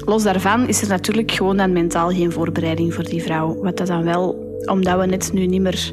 Los 0.06 0.24
daarvan 0.24 0.68
is 0.68 0.82
er 0.82 0.88
natuurlijk 0.88 1.32
gewoon 1.32 1.58
dan 1.58 1.74
mentaal 1.74 2.10
geen 2.10 2.32
voorbereiding 2.32 2.94
voor 2.94 3.04
die 3.04 3.24
vrouw. 3.24 3.58
Wat 3.62 3.78
dat 3.78 3.88
dan 3.88 4.04
wel, 4.04 4.60
omdat 4.66 5.00
we 5.00 5.06
net 5.06 5.34
nu 5.34 5.46
niet 5.46 5.62
meer 5.62 5.92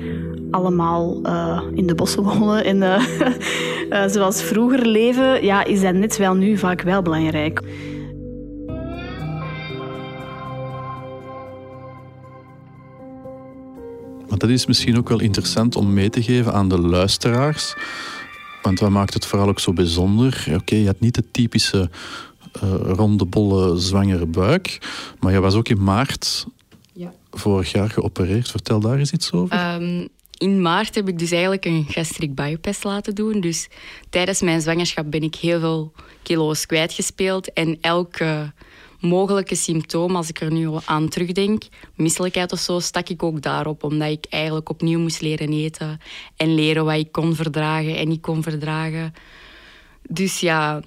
allemaal 0.50 1.20
uh, 1.26 1.62
in 1.74 1.86
de 1.86 1.94
bossen 1.94 2.22
wonen 2.22 2.64
en 2.64 2.76
uh, 2.76 3.02
uh, 3.92 4.04
zoals 4.06 4.42
vroeger 4.42 4.86
leven, 4.86 5.44
ja, 5.44 5.64
is 5.64 5.80
dat 5.80 5.94
net 5.94 6.16
wel 6.16 6.34
nu 6.34 6.58
vaak 6.58 6.82
wel 6.82 7.02
belangrijk. 7.02 7.62
Maar 14.28 14.38
dat 14.38 14.50
is 14.50 14.66
misschien 14.66 14.98
ook 14.98 15.08
wel 15.08 15.20
interessant 15.20 15.76
om 15.76 15.92
mee 15.92 16.10
te 16.10 16.22
geven 16.22 16.52
aan 16.52 16.68
de 16.68 16.78
luisteraars. 16.78 17.74
Want 18.62 18.80
wat 18.80 18.90
maakt 18.90 19.14
het 19.14 19.26
vooral 19.26 19.48
ook 19.48 19.60
zo 19.60 19.72
bijzonder? 19.72 20.46
Oké, 20.54 20.74
je 20.74 20.86
had 20.86 21.00
niet 21.00 21.14
de 21.14 21.24
typische 21.30 21.90
uh, 22.64 22.74
ronde, 22.82 23.24
bolle, 23.24 23.78
zwangere 23.78 24.26
buik. 24.26 24.78
Maar 25.20 25.32
je 25.32 25.40
was 25.40 25.54
ook 25.54 25.68
in 25.68 25.82
maart 25.82 26.46
ja. 26.92 27.12
vorig 27.30 27.72
jaar 27.72 27.90
geopereerd. 27.90 28.50
Vertel 28.50 28.80
daar 28.80 28.98
eens 28.98 29.12
iets 29.12 29.32
over. 29.32 29.56
Ehm, 29.56 30.06
in 30.42 30.62
maart 30.62 30.94
heb 30.94 31.08
ik 31.08 31.18
dus 31.18 31.30
eigenlijk 31.30 31.64
een 31.64 31.86
gastric 31.88 32.34
bypass 32.34 32.82
laten 32.82 33.14
doen. 33.14 33.40
Dus 33.40 33.68
tijdens 34.10 34.40
mijn 34.40 34.60
zwangerschap 34.60 35.10
ben 35.10 35.22
ik 35.22 35.34
heel 35.34 35.60
veel 35.60 35.92
kilo's 36.22 36.66
kwijtgespeeld. 36.66 37.52
En 37.52 37.78
elke 37.80 38.52
mogelijke 39.00 39.54
symptoom, 39.54 40.16
als 40.16 40.28
ik 40.28 40.40
er 40.40 40.52
nu 40.52 40.68
aan 40.84 41.08
terugdenk, 41.08 41.62
misselijkheid 41.94 42.52
of 42.52 42.58
zo, 42.58 42.78
stak 42.78 43.08
ik 43.08 43.22
ook 43.22 43.42
daarop. 43.42 43.84
Omdat 43.84 44.08
ik 44.08 44.26
eigenlijk 44.28 44.68
opnieuw 44.68 44.98
moest 44.98 45.20
leren 45.20 45.52
eten. 45.52 46.00
En 46.36 46.54
leren 46.54 46.84
wat 46.84 46.98
ik 46.98 47.12
kon 47.12 47.34
verdragen 47.34 47.96
en 47.96 48.08
niet 48.08 48.20
kon 48.20 48.42
verdragen. 48.42 49.14
Dus 50.08 50.40
ja, 50.40 50.82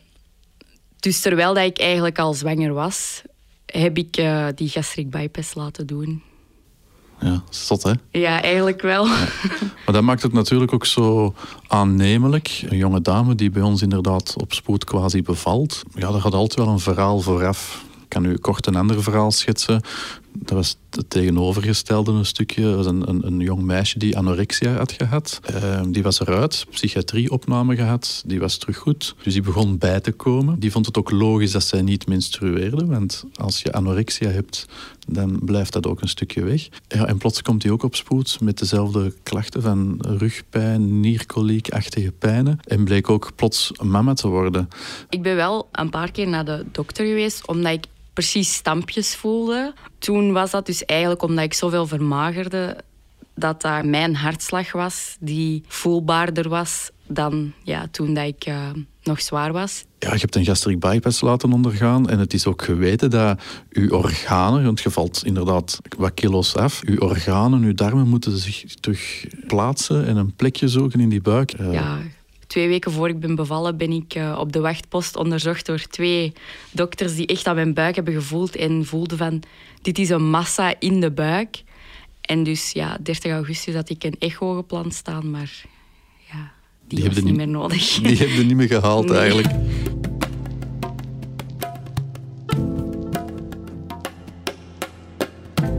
dus 0.99 1.19
terwijl 1.19 1.53
dat 1.53 1.65
ik 1.65 1.77
eigenlijk 1.77 2.19
al 2.19 2.33
zwanger 2.33 2.73
was, 2.73 3.21
heb 3.65 3.97
ik 3.97 4.17
uh, 4.17 4.47
die 4.55 4.69
gastric 4.69 5.09
bypass 5.09 5.53
laten 5.53 5.87
doen. 5.87 6.23
Ja, 7.19 7.43
zot 7.49 7.83
hè? 7.83 7.91
Ja, 8.11 8.41
eigenlijk 8.41 8.81
wel. 8.81 9.05
Maar 9.85 9.93
dat 9.93 10.01
maakt 10.03 10.21
het 10.21 10.33
natuurlijk 10.33 10.73
ook 10.73 10.85
zo 10.85 11.33
aannemelijk. 11.67 12.63
Een 12.69 12.77
jonge 12.77 13.01
dame 13.01 13.35
die 13.35 13.49
bij 13.49 13.61
ons 13.61 13.81
inderdaad 13.81 14.33
op 14.37 14.53
spoed 14.53 14.83
quasi 14.83 15.21
bevalt. 15.21 15.83
Ja, 15.93 16.11
daar 16.11 16.21
gaat 16.21 16.33
altijd 16.33 16.59
wel 16.59 16.73
een 16.73 16.79
verhaal 16.79 17.19
vooraf. 17.19 17.83
Ik 18.03 18.09
kan 18.09 18.25
u 18.25 18.37
kort 18.37 18.67
een 18.67 18.75
ander 18.75 19.03
verhaal 19.03 19.31
schetsen. 19.31 19.81
Dat 20.37 20.57
was 20.57 20.77
het 20.89 21.09
tegenovergestelde 21.09 22.11
een 22.11 22.25
stukje. 22.25 22.61
Dat 22.61 22.75
was 22.75 22.85
een, 22.85 23.09
een, 23.09 23.27
een 23.27 23.39
jong 23.39 23.61
meisje 23.61 23.99
die 23.99 24.17
anorexia 24.17 24.73
had 24.73 24.91
gehad. 24.91 25.39
Uh, 25.53 25.81
die 25.87 26.03
was 26.03 26.19
eruit, 26.19 26.65
psychiatrieopname 26.69 27.75
gehad. 27.75 28.23
Die 28.25 28.39
was 28.39 28.57
terug 28.57 28.77
goed. 28.77 29.15
Dus 29.23 29.33
die 29.33 29.41
begon 29.41 29.77
bij 29.77 29.99
te 29.99 30.11
komen. 30.11 30.59
Die 30.59 30.71
vond 30.71 30.85
het 30.85 30.97
ook 30.97 31.11
logisch 31.11 31.51
dat 31.51 31.63
zij 31.63 31.81
niet 31.81 32.07
menstrueerde. 32.07 32.85
Want 32.85 33.25
als 33.35 33.61
je 33.61 33.73
anorexia 33.73 34.29
hebt, 34.29 34.65
dan 35.07 35.39
blijft 35.39 35.73
dat 35.73 35.87
ook 35.87 36.01
een 36.01 36.09
stukje 36.09 36.43
weg. 36.43 36.67
Ja, 36.87 37.05
en 37.05 37.17
plots 37.17 37.41
komt 37.41 37.63
hij 37.63 37.71
ook 37.71 37.83
op 37.83 37.95
spoed 37.95 38.39
met 38.41 38.57
dezelfde 38.57 39.13
klachten 39.23 39.61
van 39.61 39.97
rugpijn, 39.99 40.99
nierkoliekachtige 40.99 42.11
pijnen. 42.11 42.59
En 42.63 42.83
bleek 42.83 43.09
ook 43.09 43.31
plots 43.35 43.71
mama 43.83 44.13
te 44.13 44.27
worden. 44.27 44.67
Ik 45.09 45.21
ben 45.21 45.35
wel 45.35 45.67
een 45.71 45.89
paar 45.89 46.11
keer 46.11 46.27
naar 46.27 46.45
de 46.45 46.65
dokter 46.71 47.05
geweest, 47.05 47.47
omdat 47.47 47.73
ik 47.73 47.85
precies 48.15 48.53
stampjes 48.53 49.15
voelde. 49.15 49.73
Toen 49.99 50.31
was 50.31 50.51
dat 50.51 50.65
dus 50.65 50.85
eigenlijk 50.85 51.21
omdat 51.21 51.45
ik 51.45 51.53
zoveel 51.53 51.87
vermagerde, 51.87 52.77
dat 53.35 53.61
dat 53.61 53.85
mijn 53.85 54.15
hartslag 54.15 54.71
was 54.71 55.17
die 55.19 55.63
voelbaarder 55.67 56.49
was 56.49 56.89
dan 57.07 57.53
ja, 57.63 57.87
toen 57.91 58.13
dat 58.13 58.25
ik 58.25 58.47
uh, 58.47 58.69
nog 59.03 59.21
zwaar 59.21 59.53
was. 59.53 59.85
Ja, 59.99 60.13
je 60.13 60.19
hebt 60.19 60.35
een 60.35 60.45
gastric 60.45 60.79
bypass 60.79 61.21
laten 61.21 61.53
ondergaan 61.53 62.09
en 62.09 62.19
het 62.19 62.33
is 62.33 62.45
ook 62.45 62.61
geweten 62.61 63.09
dat 63.09 63.41
uw 63.69 63.89
organen, 63.89 64.63
want 64.63 64.81
je 64.81 64.89
valt 64.91 65.21
inderdaad 65.25 65.79
wat 65.97 66.13
kilo's 66.13 66.55
af, 66.55 66.81
uw 66.85 66.97
organen, 66.97 67.63
uw 67.63 67.73
darmen 67.73 68.07
moeten 68.07 68.37
zich 68.37 68.75
terug 68.75 69.25
plaatsen 69.47 70.07
en 70.07 70.17
een 70.17 70.35
plekje 70.35 70.67
zoeken 70.67 70.99
in 70.99 71.09
die 71.09 71.21
buik. 71.21 71.59
Uh, 71.59 71.73
ja, 71.73 71.97
twee 72.55 72.67
weken 72.67 72.91
voor 72.91 73.09
ik 73.09 73.19
ben 73.19 73.35
bevallen, 73.35 73.77
ben 73.77 73.91
ik 73.91 74.15
uh, 74.15 74.37
op 74.39 74.51
de 74.51 74.59
wachtpost 74.59 75.15
onderzocht 75.15 75.65
door 75.65 75.79
twee 75.79 76.33
dokters 76.71 77.15
die 77.15 77.25
echt 77.25 77.47
aan 77.47 77.55
mijn 77.55 77.73
buik 77.73 77.95
hebben 77.95 78.13
gevoeld 78.13 78.55
en 78.55 78.85
voelden 78.85 79.17
van 79.17 79.43
dit 79.81 79.99
is 79.99 80.09
een 80.09 80.29
massa 80.29 80.73
in 80.79 80.99
de 81.01 81.11
buik. 81.11 81.63
En 82.21 82.43
dus 82.43 82.71
ja, 82.71 82.97
30 83.01 83.31
augustus 83.31 83.75
had 83.75 83.89
ik 83.89 84.03
een 84.03 84.15
echo 84.19 84.55
gepland 84.55 84.93
staan, 84.93 85.31
maar 85.31 85.63
ja, 86.31 86.51
die, 86.87 86.99
die 86.99 87.09
was 87.09 87.23
niet, 87.23 87.35
meer 87.35 87.47
nodig. 87.47 87.93
Die 88.01 88.17
hebben 88.17 88.47
niet 88.47 88.55
meer 88.55 88.67
gehaald 88.67 89.11
eigenlijk. 89.11 89.47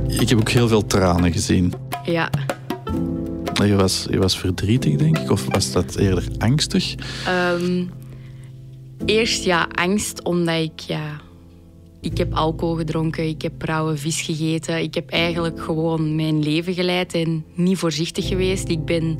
Ik 0.09 0.28
heb 0.28 0.38
ook 0.38 0.50
heel 0.50 0.68
veel 0.68 0.87
tranen 0.87 1.33
gezien. 1.33 1.73
Ja. 2.04 2.30
Je 3.64 3.75
was, 3.75 4.06
je 4.10 4.18
was 4.18 4.38
verdrietig, 4.38 4.96
denk 4.96 5.18
ik, 5.18 5.30
of 5.30 5.46
was 5.46 5.72
dat 5.72 5.96
eerder 5.96 6.25
angstig? 6.38 6.94
Ehm, 7.26 7.84
eerst 9.04 9.44
ja, 9.44 9.68
angst, 9.75 10.22
omdat 10.22 10.62
ik, 10.62 10.80
ja, 10.80 11.20
ik 12.00 12.18
heb 12.18 12.34
alcohol 12.34 12.75
gedronken, 12.75 13.28
ik 13.28 13.42
heb 13.42 13.62
rauwe 13.62 13.96
vis 13.96 14.20
gegeten. 14.20 14.82
Ik 14.82 14.94
heb 14.94 15.10
eigenlijk 15.10 15.60
gewoon 15.60 16.14
mijn 16.14 16.42
leven 16.42 16.75
geleid 16.75 17.14
en 17.14 17.44
niet 17.54 17.78
voorzichtig 17.78 18.28
geweest. 18.28 18.68
Ik 18.68 18.84
ben 18.84 19.18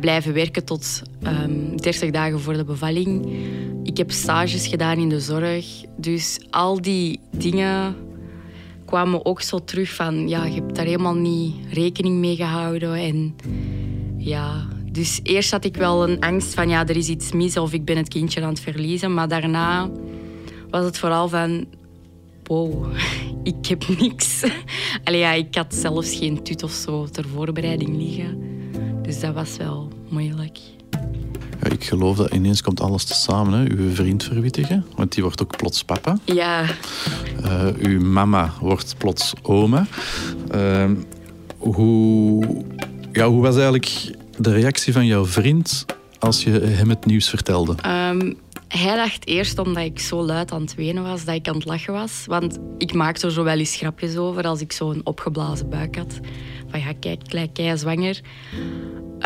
blijven 0.00 0.32
werken 0.32 0.64
tot 0.64 1.02
um, 1.22 1.28
ehm, 1.28 1.76
30 1.76 2.10
dagen 2.10 2.40
voor 2.40 2.52
de 2.52 2.64
bevalling. 2.64 3.26
Ik 3.82 3.96
heb 3.96 4.10
stages 4.10 4.66
gedaan 4.66 4.98
in 4.98 5.08
de 5.08 5.20
zorg. 5.20 5.66
Dus 5.96 6.40
al 6.50 6.80
die 6.80 7.20
dingen 7.36 7.94
kwamen 8.84 9.24
ook 9.24 9.40
zo 9.40 9.64
terug 9.64 9.94
van, 9.94 10.28
ja, 10.28 10.44
je 10.44 10.54
hebt 10.54 10.74
daar 10.74 10.84
helemaal 10.84 11.14
niet 11.14 11.54
rekening 11.72 12.16
mee 12.18 12.36
gehouden. 12.36 12.94
En 12.94 13.36
ja, 14.16 14.68
dus 14.92 15.20
eerst 15.22 15.50
had 15.50 15.64
ik 15.64 15.76
wel 15.76 16.08
een 16.08 16.20
angst 16.20 16.54
van, 16.54 16.68
ja, 16.68 16.86
er 16.86 16.96
is 16.96 17.08
iets 17.08 17.32
mis 17.32 17.56
of 17.56 17.72
ik 17.72 17.84
ben 17.84 17.96
het 17.96 18.08
kindje 18.08 18.42
aan 18.42 18.48
het 18.48 18.60
verliezen. 18.60 19.14
Maar 19.14 19.28
daarna 19.28 19.90
was 20.70 20.84
het 20.84 20.98
vooral 20.98 21.28
van, 21.28 21.66
wow, 22.44 22.86
ik 23.42 23.66
heb 23.66 23.84
niks. 23.98 24.44
Allee, 25.04 25.20
ja, 25.20 25.32
ik 25.32 25.54
had 25.54 25.74
zelfs 25.74 26.14
geen 26.16 26.42
tut 26.42 26.62
of 26.62 26.72
zo 26.72 27.06
ter 27.06 27.28
voorbereiding 27.28 27.96
liggen. 27.96 28.38
Dus 29.02 29.20
dat 29.20 29.34
was 29.34 29.56
wel 29.56 29.88
moeilijk. 30.08 30.58
Ja, 31.62 31.70
ik 31.70 31.84
geloof 31.84 32.16
dat 32.16 32.34
ineens 32.34 32.62
komt 32.62 32.80
alles 32.80 33.04
te 33.04 33.14
samen. 33.14 33.58
Hè. 33.58 33.70
Uw 33.76 33.94
vriend 33.94 34.24
verwittigen, 34.24 34.86
want 34.96 35.12
die 35.12 35.22
wordt 35.22 35.42
ook 35.42 35.56
plots 35.56 35.84
papa. 35.84 36.18
Ja. 36.24 36.64
Uh, 37.44 37.66
uw 37.78 38.00
mama 38.00 38.52
wordt 38.60 38.94
plots 38.98 39.32
oma. 39.42 39.86
Uh, 40.54 40.90
hoe, 41.58 42.64
ja, 43.12 43.28
hoe 43.28 43.42
was 43.42 43.54
eigenlijk 43.54 44.12
de 44.38 44.52
reactie 44.52 44.92
van 44.92 45.06
jouw 45.06 45.26
vriend 45.26 45.86
als 46.18 46.44
je 46.44 46.50
hem 46.50 46.88
het 46.88 47.06
nieuws 47.06 47.28
vertelde? 47.28 47.74
Um, 47.86 48.36
hij 48.68 48.96
dacht 48.96 49.26
eerst 49.26 49.58
omdat 49.58 49.84
ik 49.84 49.98
zo 49.98 50.22
luid 50.22 50.52
aan 50.52 50.60
het 50.60 50.74
wenen 50.74 51.02
was, 51.02 51.24
dat 51.24 51.34
ik 51.34 51.48
aan 51.48 51.54
het 51.54 51.64
lachen 51.64 51.92
was. 51.92 52.22
Want 52.26 52.58
ik 52.78 52.94
maakte 52.94 53.26
er 53.26 53.32
zo 53.32 53.44
wel 53.44 53.58
eens 53.58 53.76
grapjes 53.76 54.16
over 54.16 54.44
als 54.44 54.60
ik 54.60 54.72
zo'n 54.72 55.00
opgeblazen 55.04 55.68
buik 55.68 55.96
had. 55.96 56.20
Van 56.68 56.80
ja, 56.80 56.92
kijk, 57.00 57.20
kijk, 57.52 57.78
zwanger. 57.78 58.20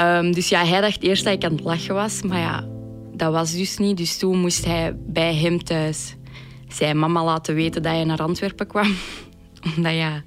Um, 0.00 0.32
dus 0.32 0.48
ja, 0.48 0.64
hij 0.64 0.80
dacht 0.80 1.02
eerst 1.02 1.24
dat 1.24 1.32
ik 1.32 1.44
aan 1.44 1.52
het 1.52 1.64
lachen 1.64 1.94
was. 1.94 2.22
Maar 2.22 2.38
ja, 2.38 2.68
dat 3.12 3.32
was 3.32 3.52
dus 3.52 3.78
niet. 3.78 3.96
Dus 3.96 4.18
toen 4.18 4.38
moest 4.38 4.64
hij 4.64 4.96
bij 4.96 5.34
hem 5.34 5.64
thuis 5.64 6.14
zijn 6.68 6.98
mama 6.98 7.24
laten 7.24 7.54
weten 7.54 7.82
dat 7.82 7.92
hij 7.92 8.04
naar 8.04 8.22
Antwerpen 8.22 8.66
kwam. 8.66 8.94
Omdat 9.76 9.94
ja, 9.94 10.22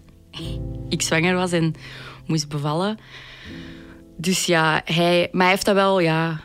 ik 0.89 1.01
zwanger 1.01 1.35
was 1.35 1.51
en 1.51 1.75
moest 2.25 2.49
bevallen. 2.49 2.97
Dus 4.17 4.45
ja, 4.45 4.81
hij, 4.85 5.29
maar 5.31 5.41
hij 5.41 5.51
heeft 5.51 5.65
dat 5.65 5.75
wel, 5.75 5.99
ja, 5.99 6.41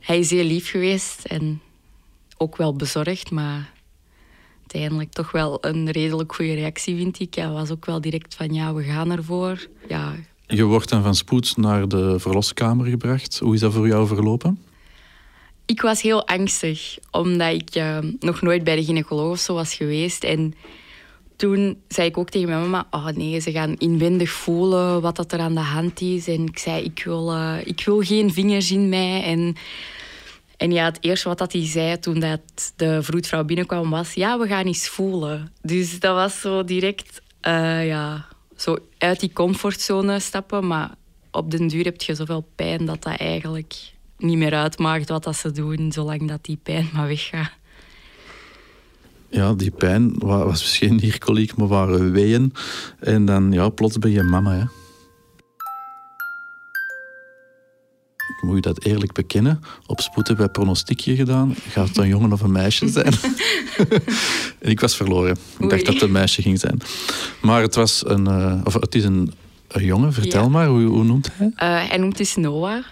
hij 0.00 0.18
is 0.18 0.30
heel 0.30 0.44
lief 0.44 0.70
geweest 0.70 1.24
en 1.24 1.60
ook 2.36 2.56
wel 2.56 2.74
bezorgd, 2.76 3.30
maar 3.30 3.72
uiteindelijk 4.58 5.12
toch 5.12 5.30
wel 5.30 5.58
een 5.60 5.90
redelijk 5.90 6.34
goede 6.34 6.54
reactie, 6.54 6.96
vind 6.96 7.20
ik. 7.20 7.34
Hij 7.34 7.48
was 7.48 7.70
ook 7.70 7.86
wel 7.86 8.00
direct 8.00 8.34
van, 8.34 8.54
ja, 8.54 8.74
we 8.74 8.82
gaan 8.82 9.10
ervoor. 9.10 9.66
Ja. 9.88 10.14
Je 10.46 10.64
wordt 10.64 10.88
dan 10.88 11.02
van 11.02 11.14
spoed 11.14 11.56
naar 11.56 11.88
de 11.88 12.18
verloskamer 12.18 12.86
gebracht. 12.86 13.38
Hoe 13.38 13.54
is 13.54 13.60
dat 13.60 13.72
voor 13.72 13.86
jou 13.86 14.06
verlopen? 14.06 14.62
Ik 15.66 15.80
was 15.80 16.02
heel 16.02 16.26
angstig, 16.26 16.98
omdat 17.10 17.52
ik 17.52 17.76
uh, 17.76 17.98
nog 18.20 18.42
nooit 18.42 18.64
bij 18.64 18.76
de 18.76 18.84
gynaecoloog 18.84 19.46
was 19.46 19.74
geweest. 19.74 20.24
En 20.24 20.54
toen 21.36 21.78
zei 21.88 22.08
ik 22.08 22.18
ook 22.18 22.30
tegen 22.30 22.48
mijn 22.48 22.60
mama, 22.60 22.86
oh 22.90 23.06
nee, 23.06 23.40
ze 23.40 23.52
gaan 23.52 23.76
inwendig 23.76 24.30
voelen 24.30 25.00
wat 25.00 25.16
dat 25.16 25.32
er 25.32 25.38
aan 25.38 25.54
de 25.54 25.60
hand 25.60 26.00
is. 26.00 26.28
En 26.28 26.46
ik 26.46 26.58
zei, 26.58 26.84
ik 26.84 27.02
wil, 27.04 27.34
uh, 27.34 27.56
ik 27.64 27.82
wil 27.84 28.00
geen 28.00 28.32
vingers 28.32 28.70
in 28.70 28.88
mij. 28.88 29.22
En 29.22 29.56
en 30.56 30.72
ja, 30.72 30.84
het 30.84 30.98
eerste 31.00 31.28
wat 31.28 31.38
dat 31.38 31.52
hij 31.52 31.66
zei 31.66 31.98
toen 31.98 32.20
dat 32.20 32.72
de 32.76 33.02
vroedvrouw 33.02 33.44
binnenkwam 33.44 33.90
was... 33.90 34.14
Ja, 34.14 34.38
we 34.38 34.46
gaan 34.46 34.66
eens 34.66 34.88
voelen. 34.88 35.52
Dus 35.62 36.00
dat 36.00 36.14
was 36.14 36.40
zo 36.40 36.64
direct... 36.64 37.22
Uh, 37.42 37.86
ja, 37.86 38.26
zo 38.56 38.76
uit 38.98 39.20
die 39.20 39.32
comfortzone 39.32 40.20
stappen. 40.20 40.66
Maar 40.66 40.94
op 41.30 41.50
den 41.50 41.66
duur 41.66 41.84
heb 41.84 42.02
je 42.02 42.14
zoveel 42.14 42.48
pijn 42.54 42.84
dat 42.84 43.02
dat 43.02 43.16
eigenlijk 43.16 43.74
niet 44.18 44.36
meer 44.36 44.54
uitmaakt 44.54 45.08
wat 45.08 45.24
dat 45.24 45.36
ze 45.36 45.50
doen... 45.50 45.92
zolang 45.92 46.28
dat 46.28 46.44
die 46.44 46.58
pijn 46.62 46.88
maar 46.92 47.06
weggaat. 47.06 47.50
Ja, 49.28 49.54
die 49.54 49.70
pijn 49.70 50.18
was 50.18 50.60
misschien 50.60 50.96
niet 50.96 51.18
koliek, 51.18 51.56
maar 51.56 51.68
waren 51.68 52.12
weeën. 52.12 52.52
En 53.00 53.24
dan, 53.24 53.52
ja, 53.52 53.68
plots 53.68 53.98
ben 53.98 54.10
je 54.10 54.22
mama, 54.22 54.52
hè. 54.52 54.64
Moet 58.40 58.54
je 58.54 58.60
dat 58.60 58.84
eerlijk 58.84 59.12
bekennen. 59.12 59.60
Op 59.86 60.00
spoed 60.00 60.26
hebben 60.26 60.44
wij 60.44 60.54
pronostiekje 60.54 61.16
gedaan. 61.16 61.54
Gaat 61.68 61.88
het 61.88 61.96
een 61.96 62.08
jongen 62.08 62.32
of 62.32 62.40
een 62.40 62.52
meisje 62.52 62.88
zijn? 62.88 63.12
en 64.60 64.70
ik 64.70 64.80
was 64.80 64.96
verloren. 64.96 65.36
Ik 65.58 65.70
dacht 65.70 65.84
dat 65.84 65.94
het 65.94 66.02
een 66.02 66.12
meisje 66.12 66.42
ging 66.42 66.58
zijn. 66.58 66.80
Maar 67.40 67.62
het, 67.62 67.74
was 67.74 68.06
een, 68.06 68.28
uh, 68.28 68.60
of 68.64 68.74
het 68.74 68.94
is 68.94 69.04
een, 69.04 69.32
een 69.68 69.84
jongen. 69.84 70.12
Vertel 70.12 70.50
maar, 70.50 70.66
hoe, 70.66 70.82
hoe, 70.82 71.04
noemt 71.04 71.30
hij? 71.32 71.46
Uh, 71.46 71.88
hij 71.88 71.98
noemt 71.98 72.20
is 72.20 72.36
Noah. 72.36 72.84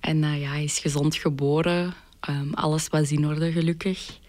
En 0.00 0.22
uh, 0.22 0.40
ja, 0.40 0.50
hij 0.50 0.64
is 0.64 0.78
gezond 0.78 1.14
geboren. 1.14 1.94
Ehm, 2.20 2.52
alles 2.52 2.88
was 2.88 3.12
in 3.12 3.26
orde, 3.26 3.52
gelukkig. 3.52 4.20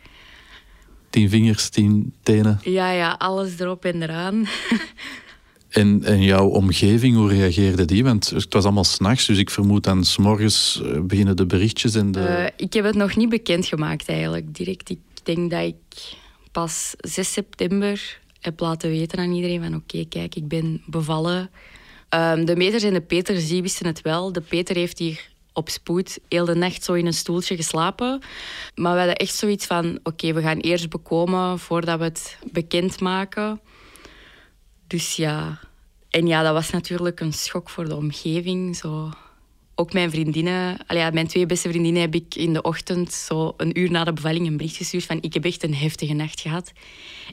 Tien 1.10 1.30
vingers, 1.30 1.70
tien 1.70 2.14
tenen. 2.24 2.60
Ja, 2.64 2.92
ja, 2.92 3.16
alles 3.18 3.60
erop 3.60 3.86
en 3.86 4.02
eraan. 4.02 4.36
En, 5.74 6.22
jouw 6.22 6.48
omgeving, 6.48 7.16
hoe 7.16 7.30
reageerde 7.30 7.86
die? 7.86 8.04
Want 8.04 8.30
het 8.30 8.54
was 8.54 8.64
allemaal 8.64 8.84
s'nachts, 8.84 9.26
dus 9.26 9.38
ik 9.38 9.50
vermoed 9.50 9.84
dan 9.84 10.04
s'morgens 10.04 10.82
eh, 10.84 11.00
beginnen 11.02 11.36
de 11.36 11.46
berichtjes 11.46 11.96
en 11.96 12.12
de... 12.12 12.20
Uh, 12.20 12.46
ik 12.58 12.74
heb 12.74 12.86
het 12.86 12.96
nog 12.96 13.16
niet 13.16 13.30
bekendgemaakt 13.30 14.10
eigenlijk, 14.10 14.56
direct. 14.56 14.90
Ik 14.90 15.00
denk 15.24 15.52
dat 15.52 15.62
ik 15.62 15.76
pas 16.52 16.94
6 16.98 17.34
september 17.34 18.20
heb 18.40 18.60
laten 18.60 18.90
weten 18.90 19.20
aan 19.20 19.32
iedereen 19.32 19.62
van 19.62 19.76
oké, 19.76 20.06
kijk, 20.06 20.36
ik 20.36 20.48
ben 20.48 20.82
bevallen. 20.86 21.50
Um, 22.10 22.46
de 22.46 22.56
meters 22.56 22.84
en 22.84 22.94
de 22.94 23.02
Peter 23.02 23.40
Zie 23.40 23.62
wisten 23.62 23.86
het 23.86 24.02
wel. 24.02 24.32
De 24.32 24.42
Peter 24.42 24.76
heeft 24.76 25.00
hier 25.00 25.32
op 25.54 25.70
spoed 25.70 26.20
heel 26.30 26.46
de 26.46 26.56
nacht 26.56 26.84
zo 26.84 26.94
in 26.94 27.06
een 27.06 27.14
stoeltje 27.14 27.56
geslapen. 27.56 28.22
Maar 28.76 28.92
we 28.92 28.98
hadden 28.98 29.16
echt 29.16 29.36
zoiets 29.36 29.66
van 29.66 30.00
oké, 30.04 30.34
we 30.34 30.42
gaan 30.42 30.60
eerst 30.60 30.90
bekomen 30.90 31.60
voordat 31.60 31.98
we 31.98 32.04
het 32.04 32.38
bekendmaken. 32.52 33.60
Dus 34.88 35.16
ja. 35.16 35.60
En 36.10 36.28
ja, 36.28 36.44
dat 36.44 36.54
was 36.54 36.70
natuurlijk 36.70 37.20
een 37.20 37.34
schok 37.34 37.70
voor 37.70 37.86
de 37.86 37.96
omgeving. 37.96 38.76
Zo. 38.76 39.10
Ook 39.76 39.94
mijn 39.94 40.10
vriendinnen, 40.10 40.78
ja, 40.88 41.10
mijn 41.10 41.28
twee 41.28 41.46
beste 41.46 41.70
vriendinnen 41.70 42.02
heb 42.02 42.16
ik 42.16 42.36
in 42.36 42.54
de 42.54 42.62
ochtend, 42.62 43.14
zo 43.14 43.54
een 43.58 43.80
uur 43.80 43.92
na 43.92 44.04
de 44.04 44.14
bevalling, 44.14 44.48
een 44.48 44.58
bericht 44.58 44.76
gestuurd 44.76 45.04
van 45.04 45.22
ik 45.22 45.34
heb 45.34 45.46
echt 45.46 45.64
een 45.64 45.76
heftige 45.76 46.14
nacht 46.14 46.42
gehad. 46.42 46.72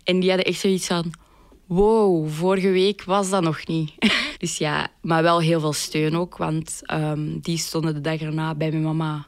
En 0.05 0.21
die 0.21 0.29
hadden 0.29 0.47
echt 0.47 0.61
zoiets 0.61 0.87
van, 0.87 1.13
wow, 1.67 2.29
vorige 2.29 2.71
week 2.71 3.05
was 3.05 3.31
dat 3.31 3.43
nog 3.43 3.67
niet. 3.67 3.93
dus 4.39 4.59
ja, 4.59 4.89
maar 5.03 5.23
wel 5.23 5.41
heel 5.41 5.61
veel 5.61 5.73
steun 5.73 6.17
ook, 6.17 6.37
want 6.37 6.81
um, 6.93 7.41
die 7.41 7.59
stonden 7.59 7.95
de 7.95 8.01
dag 8.01 8.21
erna 8.21 8.55
bij 8.55 8.71
mijn 8.71 8.83
mama 8.83 9.27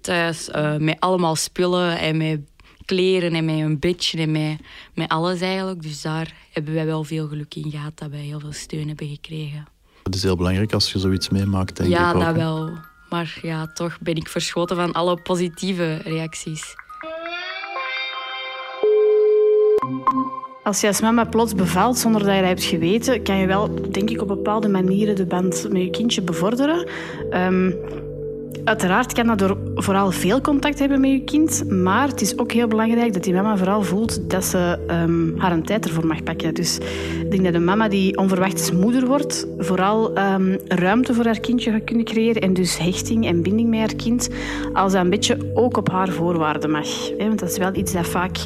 thuis 0.00 0.48
uh, 0.48 0.76
met 0.76 1.00
allemaal 1.00 1.36
spullen 1.36 1.98
en 1.98 2.16
met 2.16 2.40
kleren 2.84 3.34
en 3.34 3.44
met 3.44 3.58
een 3.58 3.78
bedje 3.78 4.18
en 4.18 4.32
met, 4.32 4.58
met 4.94 5.08
alles 5.08 5.40
eigenlijk. 5.40 5.82
Dus 5.82 6.02
daar 6.02 6.34
hebben 6.52 6.74
wij 6.74 6.86
wel 6.86 7.04
veel 7.04 7.28
geluk 7.28 7.54
in 7.54 7.70
gehad 7.70 7.98
dat 7.98 8.10
wij 8.10 8.20
heel 8.20 8.40
veel 8.40 8.52
steun 8.52 8.88
hebben 8.88 9.08
gekregen. 9.08 9.66
Het 10.02 10.14
is 10.14 10.22
heel 10.22 10.36
belangrijk 10.36 10.72
als 10.72 10.92
je 10.92 10.98
zoiets 10.98 11.28
meemaakt, 11.28 11.76
denk 11.76 11.90
ja, 11.90 12.10
ik 12.10 12.14
ook. 12.14 12.22
dat 12.22 12.34
wel. 12.34 12.70
Maar 13.08 13.38
ja, 13.42 13.66
toch 13.66 13.98
ben 14.00 14.14
ik 14.14 14.28
verschoten 14.28 14.76
van 14.76 14.92
alle 14.92 15.16
positieve 15.16 15.96
reacties. 15.96 16.74
Als 20.62 20.80
je 20.80 20.86
als 20.86 21.00
mama 21.00 21.24
plots 21.24 21.54
bevalt 21.54 21.98
zonder 21.98 22.24
dat 22.24 22.34
je 22.34 22.40
dat 22.40 22.48
hebt 22.48 22.64
geweten, 22.64 23.22
kan 23.22 23.36
je 23.36 23.46
wel, 23.46 23.90
denk 23.90 24.10
ik, 24.10 24.20
op 24.20 24.28
bepaalde 24.28 24.68
manieren 24.68 25.16
de 25.16 25.26
band 25.26 25.66
met 25.70 25.82
je 25.82 25.90
kindje 25.90 26.22
bevorderen. 26.22 26.88
Um, 27.30 27.74
Uiteraard 28.64 29.12
kan 29.12 29.26
dat 29.26 29.38
door 29.38 29.56
vooral 29.74 30.10
veel 30.10 30.40
contact 30.40 30.78
hebben 30.78 31.00
met 31.00 31.10
je 31.10 31.24
kind, 31.24 31.70
maar 31.70 32.08
het 32.08 32.20
is 32.20 32.38
ook 32.38 32.52
heel 32.52 32.68
belangrijk 32.68 33.12
dat 33.12 33.24
die 33.24 33.34
mama 33.34 33.56
vooral 33.56 33.82
voelt 33.82 34.30
dat 34.30 34.44
ze 34.44 34.78
um, 34.90 35.34
haar 35.38 35.52
een 35.52 35.62
tijd 35.62 35.86
ervoor 35.86 36.06
mag 36.06 36.22
pakken. 36.22 36.54
Dus 36.54 36.78
ik 37.20 37.30
denk 37.30 37.44
dat 37.44 37.54
een 37.54 37.64
mama 37.64 37.88
die 37.88 38.18
onverwachts 38.18 38.72
moeder 38.72 39.06
wordt, 39.06 39.46
vooral 39.58 40.18
um, 40.18 40.58
ruimte 40.68 41.14
voor 41.14 41.24
haar 41.24 41.40
kindje 41.40 41.70
gaat 41.70 41.84
kunnen 41.84 42.04
creëren 42.04 42.42
en 42.42 42.54
dus 42.54 42.78
hechting 42.78 43.26
en 43.26 43.42
binding 43.42 43.68
met 43.68 43.78
haar 43.78 43.94
kind, 43.94 44.28
als 44.72 44.92
dat 44.92 45.04
een 45.04 45.10
beetje 45.10 45.38
ook 45.54 45.76
op 45.76 45.90
haar 45.90 46.08
voorwaarden 46.08 46.70
mag. 46.70 46.88
Want 47.18 47.38
dat 47.38 47.50
is 47.50 47.58
wel 47.58 47.74
iets 47.74 47.92
dat 47.92 48.06
vaak 48.06 48.36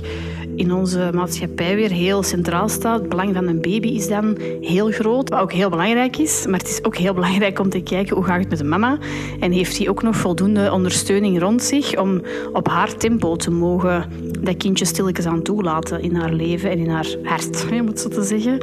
in 0.58 0.72
onze 0.72 1.10
maatschappij 1.14 1.76
weer 1.76 1.90
heel 1.90 2.22
centraal 2.22 2.68
staat. 2.68 3.00
Het 3.00 3.08
belang 3.08 3.34
van 3.34 3.46
een 3.46 3.60
baby 3.60 3.88
is 3.88 4.08
dan 4.08 4.38
heel 4.60 4.90
groot, 4.90 5.28
wat 5.28 5.40
ook 5.40 5.52
heel 5.52 5.70
belangrijk 5.70 6.16
is. 6.16 6.46
Maar 6.46 6.58
het 6.58 6.68
is 6.68 6.84
ook 6.84 6.96
heel 6.96 7.14
belangrijk 7.14 7.58
om 7.58 7.68
te 7.68 7.80
kijken 7.80 8.16
hoe 8.16 8.24
gaat 8.24 8.38
het 8.38 8.48
met 8.48 8.58
de 8.58 8.64
mama 8.64 8.98
en 9.40 9.52
heeft 9.52 9.78
hij 9.78 9.88
ook 9.88 10.02
nog 10.02 10.16
voldoende 10.16 10.72
ondersteuning 10.72 11.40
rond 11.40 11.62
zich 11.62 11.98
om 11.98 12.22
op 12.52 12.68
haar 12.68 12.96
tempo 12.96 13.36
te 13.36 13.50
mogen 13.50 14.04
dat 14.40 14.56
kindje 14.56 14.84
stilletjes 14.84 15.26
aan 15.26 15.42
toelaten 15.42 16.02
in 16.02 16.14
haar 16.14 16.32
leven 16.32 16.70
en 16.70 16.78
in 16.78 16.90
haar 16.90 17.06
hart, 17.22 17.66
om 17.80 17.86
het 17.86 18.00
zo 18.00 18.08
te 18.08 18.22
zeggen. 18.22 18.62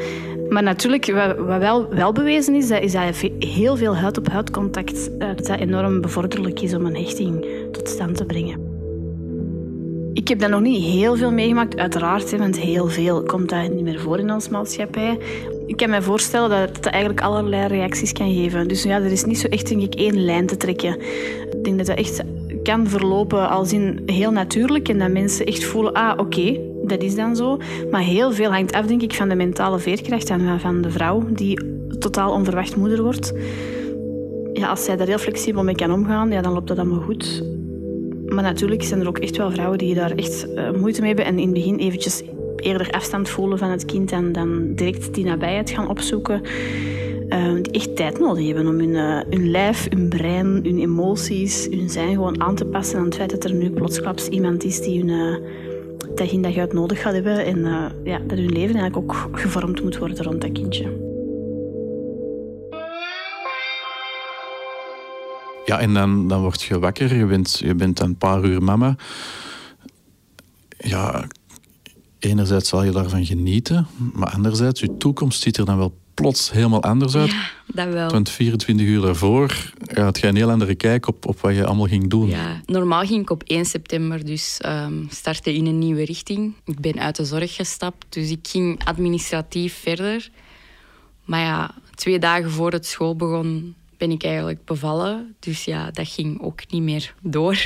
Maar 0.49 0.63
natuurlijk, 0.63 1.05
wat 1.05 1.59
wel, 1.59 1.89
wel 1.89 2.11
bewezen 2.11 2.55
is, 2.55 2.67
dat, 2.67 2.81
is 2.81 2.91
dat 2.91 3.29
heel 3.39 3.77
veel 3.77 3.95
huid-op-huid 3.95 4.51
contact 4.51 5.09
eh, 5.19 5.27
dat 5.35 5.49
enorm 5.49 6.01
bevorderlijk 6.01 6.61
is 6.61 6.73
om 6.73 6.85
een 6.85 6.95
hechting 6.95 7.45
tot 7.71 7.89
stand 7.89 8.17
te 8.17 8.25
brengen. 8.25 8.74
Ik 10.25 10.31
heb 10.31 10.39
dat 10.39 10.49
nog 10.49 10.61
niet 10.61 10.83
heel 10.83 11.15
veel 11.15 11.31
meegemaakt, 11.31 11.77
uiteraard, 11.77 12.37
want 12.37 12.59
heel 12.59 12.87
veel 12.87 13.23
komt 13.23 13.49
dat 13.49 13.73
niet 13.73 13.83
meer 13.83 13.99
voor 13.99 14.19
in 14.19 14.31
onze 14.31 14.51
maatschappij. 14.51 15.17
Ik 15.67 15.77
kan 15.77 15.89
me 15.89 16.01
voorstellen 16.01 16.49
dat 16.49 16.75
het 16.75 16.85
eigenlijk 16.85 17.23
allerlei 17.23 17.67
reacties 17.67 18.11
kan 18.11 18.33
geven. 18.33 18.67
Dus 18.67 18.83
ja, 18.83 18.95
er 18.95 19.11
is 19.11 19.25
niet 19.25 19.39
zo 19.39 19.47
echt 19.47 19.69
denk 19.69 19.81
ik 19.81 19.95
één 19.95 20.23
lijn 20.23 20.45
te 20.45 20.57
trekken. 20.57 20.99
Ik 21.49 21.63
denk 21.63 21.77
dat 21.77 21.85
dat 21.85 21.97
echt 21.97 22.23
kan 22.63 22.87
verlopen 22.87 23.49
als 23.49 23.73
in 23.73 24.03
heel 24.05 24.31
natuurlijk 24.31 24.89
en 24.89 24.99
dat 24.99 25.11
mensen 25.11 25.45
echt 25.45 25.63
voelen, 25.63 25.93
ah 25.93 26.19
oké, 26.19 26.59
dat 26.83 27.01
is 27.03 27.15
dan 27.15 27.35
zo. 27.35 27.57
Maar 27.91 28.01
heel 28.01 28.31
veel 28.31 28.51
hangt 28.51 28.73
af 28.73 28.85
denk 28.85 29.01
ik 29.01 29.13
van 29.13 29.29
de 29.29 29.35
mentale 29.35 29.79
veerkracht 29.79 30.29
en 30.29 30.59
van 30.59 30.81
de 30.81 30.91
vrouw 30.91 31.23
die 31.29 31.59
totaal 31.99 32.31
onverwacht 32.31 32.75
moeder 32.75 33.03
wordt. 33.03 33.33
Ja, 34.53 34.67
als 34.67 34.83
zij 34.83 34.95
daar 34.95 35.07
heel 35.07 35.17
flexibel 35.17 35.63
mee 35.63 35.75
kan 35.75 35.91
omgaan, 35.91 36.31
ja, 36.31 36.41
dan 36.41 36.53
loopt 36.53 36.67
dat 36.67 36.77
allemaal 36.77 37.01
goed. 37.01 37.54
Maar 38.35 38.43
natuurlijk 38.43 38.83
zijn 38.83 38.99
er 38.99 39.07
ook 39.07 39.17
echt 39.17 39.37
wel 39.37 39.51
vrouwen 39.51 39.77
die 39.77 39.95
daar 39.95 40.11
echt 40.11 40.47
uh, 40.47 40.71
moeite 40.71 40.99
mee 41.01 41.13
hebben 41.13 41.25
en 41.25 41.39
in 41.39 41.45
het 41.45 41.53
begin 41.53 41.77
eventjes 41.77 42.23
eerder 42.55 42.89
afstand 42.91 43.29
voelen 43.29 43.57
van 43.57 43.69
het 43.69 43.85
kind 43.85 44.11
en 44.11 44.31
dan 44.31 44.73
direct 44.75 45.13
die 45.13 45.25
nabijheid 45.25 45.69
gaan 45.69 45.89
opzoeken. 45.89 46.41
Uh, 47.29 47.53
die 47.61 47.71
echt 47.71 47.95
tijd 47.95 48.19
nodig 48.19 48.45
hebben 48.45 48.67
om 48.67 48.79
hun, 48.79 49.25
uh, 49.29 49.49
lijf, 49.49 49.87
hun 49.89 50.09
brein, 50.09 50.45
hun 50.63 50.79
emoties, 50.79 51.67
hun 51.71 51.89
zijn 51.89 52.13
gewoon 52.13 52.41
aan 52.41 52.55
te 52.55 52.65
passen 52.65 52.99
aan 52.99 53.05
het 53.05 53.15
feit 53.15 53.29
dat 53.29 53.43
er 53.43 53.53
nu 53.53 53.69
plotsklaps 53.69 54.27
iemand 54.27 54.63
is 54.63 54.81
die 54.81 55.03
hun 55.03 55.41
dag 56.15 56.31
in 56.31 56.41
dag 56.41 56.57
uit 56.57 56.73
nodig 56.73 57.01
gaat 57.01 57.13
hebben 57.13 57.45
en 57.45 57.59
ja, 58.03 58.19
dat 58.27 58.37
hun 58.37 58.51
leven 58.51 58.75
eigenlijk 58.75 58.97
ook 58.97 59.29
gevormd 59.31 59.83
moet 59.83 59.97
worden 59.97 60.23
rond 60.23 60.41
dat 60.41 60.51
kindje. 60.51 61.04
Ja, 65.75 65.81
en 65.81 65.93
dan, 65.93 66.27
dan 66.27 66.41
word 66.41 66.61
je 66.61 66.79
wakker, 66.79 67.15
je 67.15 67.25
bent, 67.25 67.59
je 67.59 67.75
bent 67.75 67.99
een 67.99 68.17
paar 68.17 68.43
uur 68.43 68.63
mama. 68.63 68.95
Ja, 70.77 71.27
enerzijds 72.19 72.69
zal 72.69 72.83
je 72.83 72.91
daarvan 72.91 73.25
genieten, 73.25 73.87
maar 74.13 74.29
anderzijds, 74.29 74.79
je 74.79 74.97
toekomst 74.97 75.41
ziet 75.41 75.57
er 75.57 75.65
dan 75.65 75.77
wel 75.77 75.97
plots 76.13 76.51
helemaal 76.51 76.83
anders 76.83 77.15
uit. 77.15 77.31
Ja, 77.31 77.49
dat 77.67 77.93
wel. 77.93 78.09
Want 78.09 78.29
24 78.29 78.87
uur 78.87 79.01
daarvoor 79.01 79.71
ja, 79.93 80.03
had 80.03 80.19
je 80.19 80.27
een 80.27 80.35
heel 80.35 80.51
andere 80.51 80.75
kijk 80.75 81.07
op, 81.07 81.25
op 81.25 81.39
wat 81.39 81.55
je 81.55 81.65
allemaal 81.65 81.87
ging 81.87 82.09
doen. 82.09 82.27
Ja, 82.27 82.61
normaal 82.65 83.05
ging 83.05 83.21
ik 83.21 83.29
op 83.29 83.43
1 83.43 83.65
september 83.65 84.25
dus 84.25 84.59
um, 84.65 85.07
starten 85.09 85.53
in 85.53 85.65
een 85.65 85.79
nieuwe 85.79 86.05
richting. 86.05 86.53
Ik 86.65 86.79
ben 86.79 86.99
uit 86.99 87.15
de 87.15 87.25
zorg 87.25 87.55
gestapt, 87.55 88.05
dus 88.09 88.29
ik 88.29 88.47
ging 88.47 88.85
administratief 88.85 89.73
verder. 89.81 90.29
Maar 91.25 91.41
ja, 91.41 91.71
twee 91.95 92.19
dagen 92.19 92.51
voor 92.51 92.71
het 92.71 92.85
school 92.85 93.15
begon, 93.15 93.75
ben 93.97 94.11
ik 94.11 94.23
eigenlijk 94.23 94.65
bevallen. 94.65 95.35
Dus 95.39 95.65
ja, 95.65 95.91
dat 95.91 96.07
ging 96.07 96.41
ook 96.41 96.71
niet 96.71 96.81
meer 96.81 97.13
door. 97.21 97.57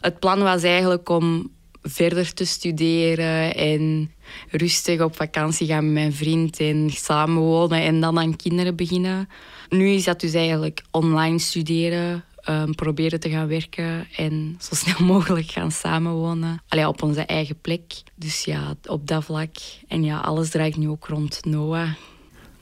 Het 0.00 0.18
plan 0.18 0.42
was 0.42 0.62
eigenlijk 0.62 1.08
om 1.08 1.50
verder 1.82 2.34
te 2.34 2.44
studeren 2.44 3.56
en 3.56 4.10
rustig 4.50 5.00
op 5.00 5.16
vakantie 5.16 5.66
gaan 5.66 5.84
met 5.84 5.92
mijn 5.92 6.12
vriend 6.12 6.60
en 6.60 6.90
samenwonen 6.90 7.82
en 7.82 8.00
dan 8.00 8.18
aan 8.18 8.36
kinderen 8.36 8.76
beginnen. 8.76 9.28
Nu 9.68 9.88
is 9.88 10.04
dat 10.04 10.20
dus 10.20 10.32
eigenlijk 10.32 10.82
online 10.90 11.38
studeren, 11.38 12.24
um, 12.48 12.74
proberen 12.74 13.20
te 13.20 13.30
gaan 13.30 13.48
werken 13.48 14.06
en 14.16 14.56
zo 14.60 14.74
snel 14.74 15.06
mogelijk 15.14 15.50
gaan 15.50 15.72
samenwonen. 15.72 16.62
Allee, 16.68 16.88
op 16.88 17.02
onze 17.02 17.22
eigen 17.22 17.60
plek. 17.60 17.82
Dus 18.14 18.44
ja, 18.44 18.74
op 18.86 19.06
dat 19.06 19.24
vlak. 19.24 19.56
En 19.88 20.04
ja, 20.04 20.18
alles 20.18 20.50
draait 20.50 20.76
nu 20.76 20.88
ook 20.88 21.06
rond 21.06 21.44
Noah. 21.44 21.90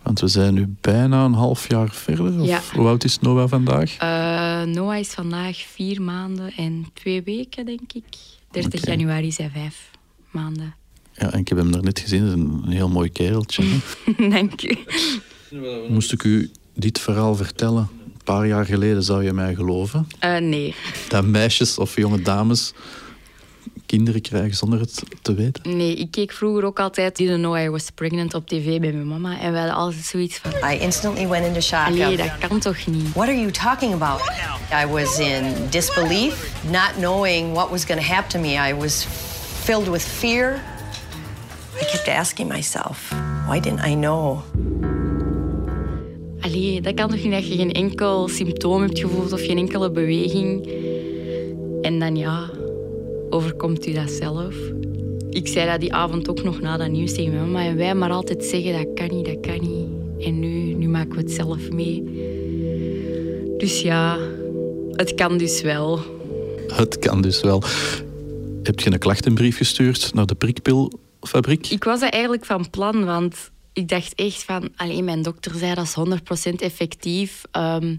Want 0.07 0.21
we 0.21 0.29
zijn 0.29 0.55
nu 0.55 0.75
bijna 0.81 1.25
een 1.25 1.33
half 1.33 1.69
jaar 1.69 1.89
verder. 1.91 2.41
Of 2.41 2.47
Ja. 2.47 2.61
Hoe 2.75 2.87
oud 2.87 3.05
is 3.05 3.19
Noah 3.19 3.49
vandaag? 3.49 3.97
Uh, 4.03 4.75
Noah 4.75 4.99
is 4.99 5.09
vandaag 5.09 5.57
vier 5.57 6.03
maanden 6.03 6.53
en 6.57 6.87
twee 6.95 7.23
weken, 7.23 7.67
denk 7.67 7.93
ik. 7.93 8.05
30 8.51 8.81
Oké. 8.81 8.91
januari 8.91 9.33
zijn 9.33 9.51
vijf 9.51 9.91
maanden. 10.31 10.75
Ja, 11.13 11.33
en 11.33 11.39
ik 11.39 11.49
heb 11.49 11.59
hem 11.59 11.73
daarnet 11.73 11.99
gezien. 11.99 12.21
Dat 12.21 12.29
is 12.29 12.35
een 12.35 12.65
heel 12.73 12.89
mooi 12.89 13.11
kereltje. 13.11 13.65
Dank 14.31 14.63
u. 14.63 14.77
Moest 15.89 16.13
ik 16.13 16.23
u 16.25 16.51
dit 16.75 16.99
verhaal 17.01 17.35
vertellen? 17.37 17.89
Een 18.05 18.25
paar 18.25 18.47
jaar 18.47 18.65
geleden 18.65 19.03
zou 19.03 19.25
je 19.25 19.33
mij 19.33 19.55
geloven. 19.55 20.07
Uh, 20.25 20.37
nee. 20.39 20.75
Dat 21.09 21.25
meisjes 21.25 21.79
of 21.79 21.97
jonge 21.97 22.23
dames 22.23 22.73
kinderen 23.87 24.21
krijgen 24.21 24.57
zonder 24.57 24.81
het 24.81 25.03
te 25.23 25.35
weten. 25.35 25.77
nee, 25.77 25.95
ik 25.95 26.11
keek 26.11 26.33
vroeger 26.33 26.65
ook 26.65 26.81
altijd 26.81 27.17
Didn't 27.17 27.39
Know 27.39 27.57
I 27.57 27.69
Was 27.69 27.91
Pregnant 27.91 28.35
op 28.35 28.49
tv 28.49 28.81
bij 28.81 28.93
mijn 28.93 29.09
mama. 29.09 29.41
En 29.41 29.53
we 29.53 29.59
hadden 29.59 29.77
altijd 29.77 30.05
zoiets 30.05 30.39
van... 30.39 30.71
I 30.71 30.79
instantly 30.79 31.29
went 31.29 31.47
into 31.47 31.61
shock. 31.61 31.89
Nee, 31.89 32.17
dat 32.17 32.39
kan 32.49 32.59
toch 32.59 32.87
niet? 32.87 33.13
what 33.13 33.29
are 33.29 33.39
you 33.39 33.51
talking 33.51 33.93
about? 33.93 34.21
I 34.73 34.87
was 34.87 35.19
in 35.19 35.55
disbelief, 35.71 36.53
not 36.71 36.93
knowing 36.97 37.53
what 37.53 37.71
was 37.71 37.85
going 37.85 38.01
to 38.01 38.13
happen 38.13 38.31
to 38.31 38.39
me. 38.39 38.71
I 38.71 38.75
was 38.75 39.07
filled 39.63 39.89
with 39.89 40.03
fear. 40.03 40.61
I 41.81 41.85
kept 41.85 42.09
asking 42.09 42.49
myself, 42.49 43.13
why 43.47 43.61
didn't 43.61 43.85
I 43.87 43.95
know? 43.95 44.43
Allee, 46.41 46.81
dat 46.81 46.95
kan 46.95 47.09
toch 47.09 47.23
niet 47.23 47.33
dat 47.33 47.49
je 47.49 47.57
geen 47.57 47.73
enkel 47.73 48.29
symptoom 48.29 48.83
hebt 48.83 48.99
gevoeld 48.99 49.33
of 49.33 49.41
geen 49.41 49.59
enkele 49.59 49.91
beweging. 49.91 50.69
En 51.83 51.99
dan 51.99 52.17
ja, 52.17 52.51
overkomt 53.31 53.87
u 53.87 53.93
dat 53.93 54.11
zelf? 54.11 54.55
Ik 55.31 55.49
zei 55.49 55.71
dat 55.71 55.81
die 55.81 55.93
avond 55.93 56.29
ook 56.29 56.43
nog 56.43 56.61
na 56.61 56.77
dat 56.77 56.91
nieuws 56.91 57.15
tegen 57.15 57.33
mijn 57.33 57.51
mama. 57.51 57.65
En 57.65 57.77
wij 57.77 57.95
maar 57.95 58.11
altijd 58.11 58.45
zeggen, 58.45 58.73
dat 58.73 58.95
kan 58.95 59.17
niet, 59.17 59.27
dat 59.27 59.41
kan 59.41 59.61
niet. 59.61 60.25
En 60.27 60.39
nu, 60.39 60.75
nu 60.75 60.89
maken 60.89 61.15
we 61.15 61.21
het 61.21 61.33
zelf 61.33 61.71
mee. 61.71 62.03
Dus 63.59 63.81
ja, 63.81 64.19
het 64.93 65.15
kan 65.15 65.39
dus 65.39 65.63
wel. 65.63 66.01
Het 66.73 66.99
kan 66.99 67.21
dus 67.21 67.41
wel. 67.41 67.63
Heb 68.63 68.81
je 68.81 68.93
een 68.93 68.99
klachtenbrief 68.99 69.57
gestuurd 69.57 70.15
naar 70.15 70.27
de 70.27 70.35
prikpilfabriek? 70.35 71.67
Ik 71.67 71.85
was 71.85 72.01
dat 72.01 72.13
eigenlijk 72.13 72.45
van 72.45 72.71
plan, 72.71 73.05
want 73.05 73.51
ik 73.77 73.89
dacht 73.89 74.15
echt 74.15 74.45
van... 74.45 74.69
Alleen 74.77 75.05
mijn 75.05 75.23
dokter 75.23 75.55
zei 75.55 75.75
dat 75.75 75.85
is 75.85 76.51
100% 76.51 76.53
effectief. 76.57 77.43
Um, 77.53 77.99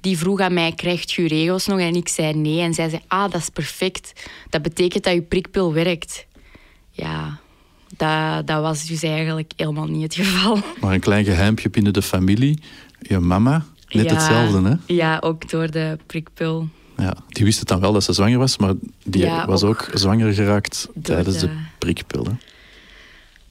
die 0.00 0.18
vroeg 0.18 0.40
aan 0.40 0.54
mij, 0.54 0.72
krijgt 0.72 1.12
je 1.12 1.28
regels 1.28 1.66
nog? 1.66 1.78
En 1.78 1.94
ik 1.94 2.08
zei 2.08 2.34
nee. 2.34 2.60
En 2.60 2.74
zij 2.74 2.88
zei, 2.88 3.02
ah, 3.06 3.30
dat 3.30 3.40
is 3.40 3.48
perfect. 3.48 4.12
Dat 4.50 4.62
betekent 4.62 5.04
dat 5.04 5.14
je 5.14 5.22
prikpil 5.22 5.72
werkt. 5.72 6.26
Ja, 6.90 7.38
dat, 7.96 8.46
dat 8.46 8.62
was 8.62 8.86
dus 8.86 9.02
eigenlijk 9.02 9.52
helemaal 9.56 9.86
niet 9.86 10.02
het 10.02 10.14
geval. 10.26 10.58
Maar 10.80 10.92
een 10.92 11.00
klein 11.00 11.24
geheimpje 11.24 11.70
binnen 11.70 11.92
de 11.92 12.02
familie. 12.02 12.58
Je 13.00 13.18
mama, 13.18 13.64
net 13.88 14.10
hetzelfde, 14.10 14.68
hè? 14.68 14.94
Ja, 14.94 15.18
ook 15.20 15.50
door 15.50 15.70
de 15.70 15.98
prikpil. 16.06 16.68
Ja, 16.96 17.16
die 17.28 17.44
wist 17.44 17.58
het 17.58 17.68
dan 17.68 17.80
wel 17.80 17.92
dat 17.92 18.04
ze 18.04 18.12
zwanger 18.12 18.38
was, 18.38 18.56
maar 18.56 18.74
die 19.04 19.30
was 19.46 19.62
ook, 19.62 19.90
zwanger 19.94 20.34
geraakt 20.34 20.88
tijdens 21.02 21.38
de, 21.38 21.46
de 21.46 21.56
prikpil. 21.78 22.24
Hè? 22.24 22.32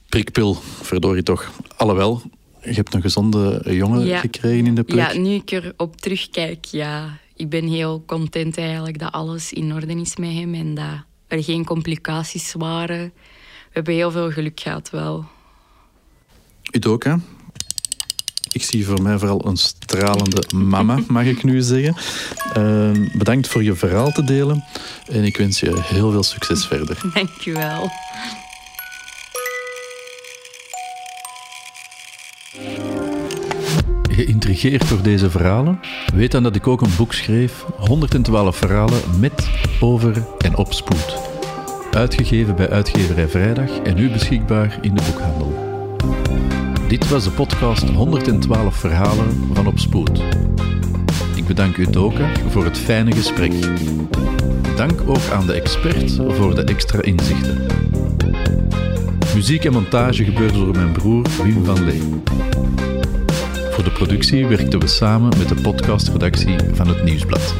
Prikpil, 0.10 0.58
verdorie 0.82 1.24
toch. 1.24 1.52
Alhoewel, 1.78 2.22
je 2.62 2.74
hebt 2.74 2.94
een 2.94 3.02
gezonde 3.02 3.62
jongen 3.70 4.20
gekregen 4.20 4.66
in 4.66 4.76
de 4.76 4.84
plek. 4.84 5.12
Ja, 5.12 5.18
nu 5.18 5.30
ik 5.30 5.52
erop 5.52 6.02
terugkijk, 6.02 6.66
ja. 6.66 7.18
Ik 7.36 7.50
ben 7.50 7.68
heel 7.68 8.04
content 8.06 8.58
eigenlijk 8.58 9.00
dat 9.00 9.12
alles 9.12 9.54
in 9.54 9.74
orde 9.74 9.96
is 9.96 10.16
met 10.16 10.32
hem 10.32 10.54
en 10.54 10.74
dat 10.76 11.04
er 11.28 11.44
geen 11.44 11.66
complicaties 11.66 12.54
waren. 12.54 13.04
We 13.06 13.72
hebben 13.72 13.94
heel 13.94 14.12
veel 14.12 14.32
geluk 14.32 14.60
gehad 14.60 14.90
wel. 14.90 15.26
U 16.72 16.88
ook, 16.88 17.04
hè? 17.04 17.16
Ik 18.52 18.64
zie 18.64 18.86
voor 18.86 19.02
mij 19.02 19.18
vooral 19.18 19.48
een 19.48 19.58
stralende 19.58 20.44
mama, 20.56 21.00
mag 21.08 21.26
ik 21.26 21.44
nu 21.44 21.62
zeggen. 21.62 21.96
Uh, 22.58 23.18
bedankt 23.18 23.48
voor 23.48 23.64
je 23.64 23.76
verhaal 23.76 24.12
te 24.12 24.24
delen 24.24 24.64
en 25.08 25.24
ik 25.24 25.38
wens 25.38 25.60
je 25.60 25.82
heel 25.82 26.12
veel 26.12 26.24
succes 26.24 26.66
verder. 26.66 26.98
Dank 27.14 27.30
geïntrigeerd 34.16 34.90
door 34.90 35.02
deze 35.02 35.30
verhalen? 35.30 35.80
Weet 36.14 36.32
dan 36.32 36.44
dat 36.44 36.56
ik 36.56 36.68
ook 36.68 36.82
een 36.82 36.96
boek 36.98 37.14
schreef, 37.14 37.66
112 37.78 38.56
verhalen 38.56 39.00
met, 39.20 39.50
over 39.80 40.26
en 40.38 40.58
op 40.58 40.74
spoed. 40.74 41.18
Uitgegeven 41.92 42.56
bij 42.56 42.70
Uitgeverij 42.70 43.28
Vrijdag 43.28 43.80
en 43.80 43.96
nu 43.96 44.10
beschikbaar 44.10 44.78
in 44.82 44.96
de 44.96 45.02
boekhandel. 45.12 45.54
Dit 46.88 47.10
was 47.10 47.24
de 47.24 47.32
podcast 47.32 47.90
112 47.90 48.76
verhalen 48.76 49.50
van 49.54 49.68
Op 49.68 49.80
Spoed. 49.80 50.22
Ik 51.36 51.46
bedank 51.46 51.78
u 51.78 51.90
Doka 51.90 52.32
voor 52.50 52.64
het 52.64 52.78
fijne 52.78 53.12
gesprek. 53.12 53.54
Dank 54.76 55.02
ook 55.06 55.30
aan 55.32 55.46
de 55.46 55.54
expert 55.54 56.20
voor 56.30 56.56
de 56.56 56.64
extra 56.64 57.02
inzichten. 57.02 57.66
Muziek 59.36 59.66
en 59.66 59.74
montage 59.74 60.24
gebeurde 60.24 60.60
door 60.60 60.76
mijn 60.76 60.92
broer 60.92 61.26
Wim 61.44 61.66
van 61.66 61.86
Lee. 61.86 62.02
Voor 63.76 63.84
de 63.84 63.92
productie 63.92 64.48
werkten 64.48 64.80
we 64.80 64.88
samen 64.88 65.38
met 65.38 65.50
de 65.50 65.56
podcastredactie 65.56 66.56
van 66.74 66.88
het 66.88 67.04
Nieuwsblad. 67.04 67.56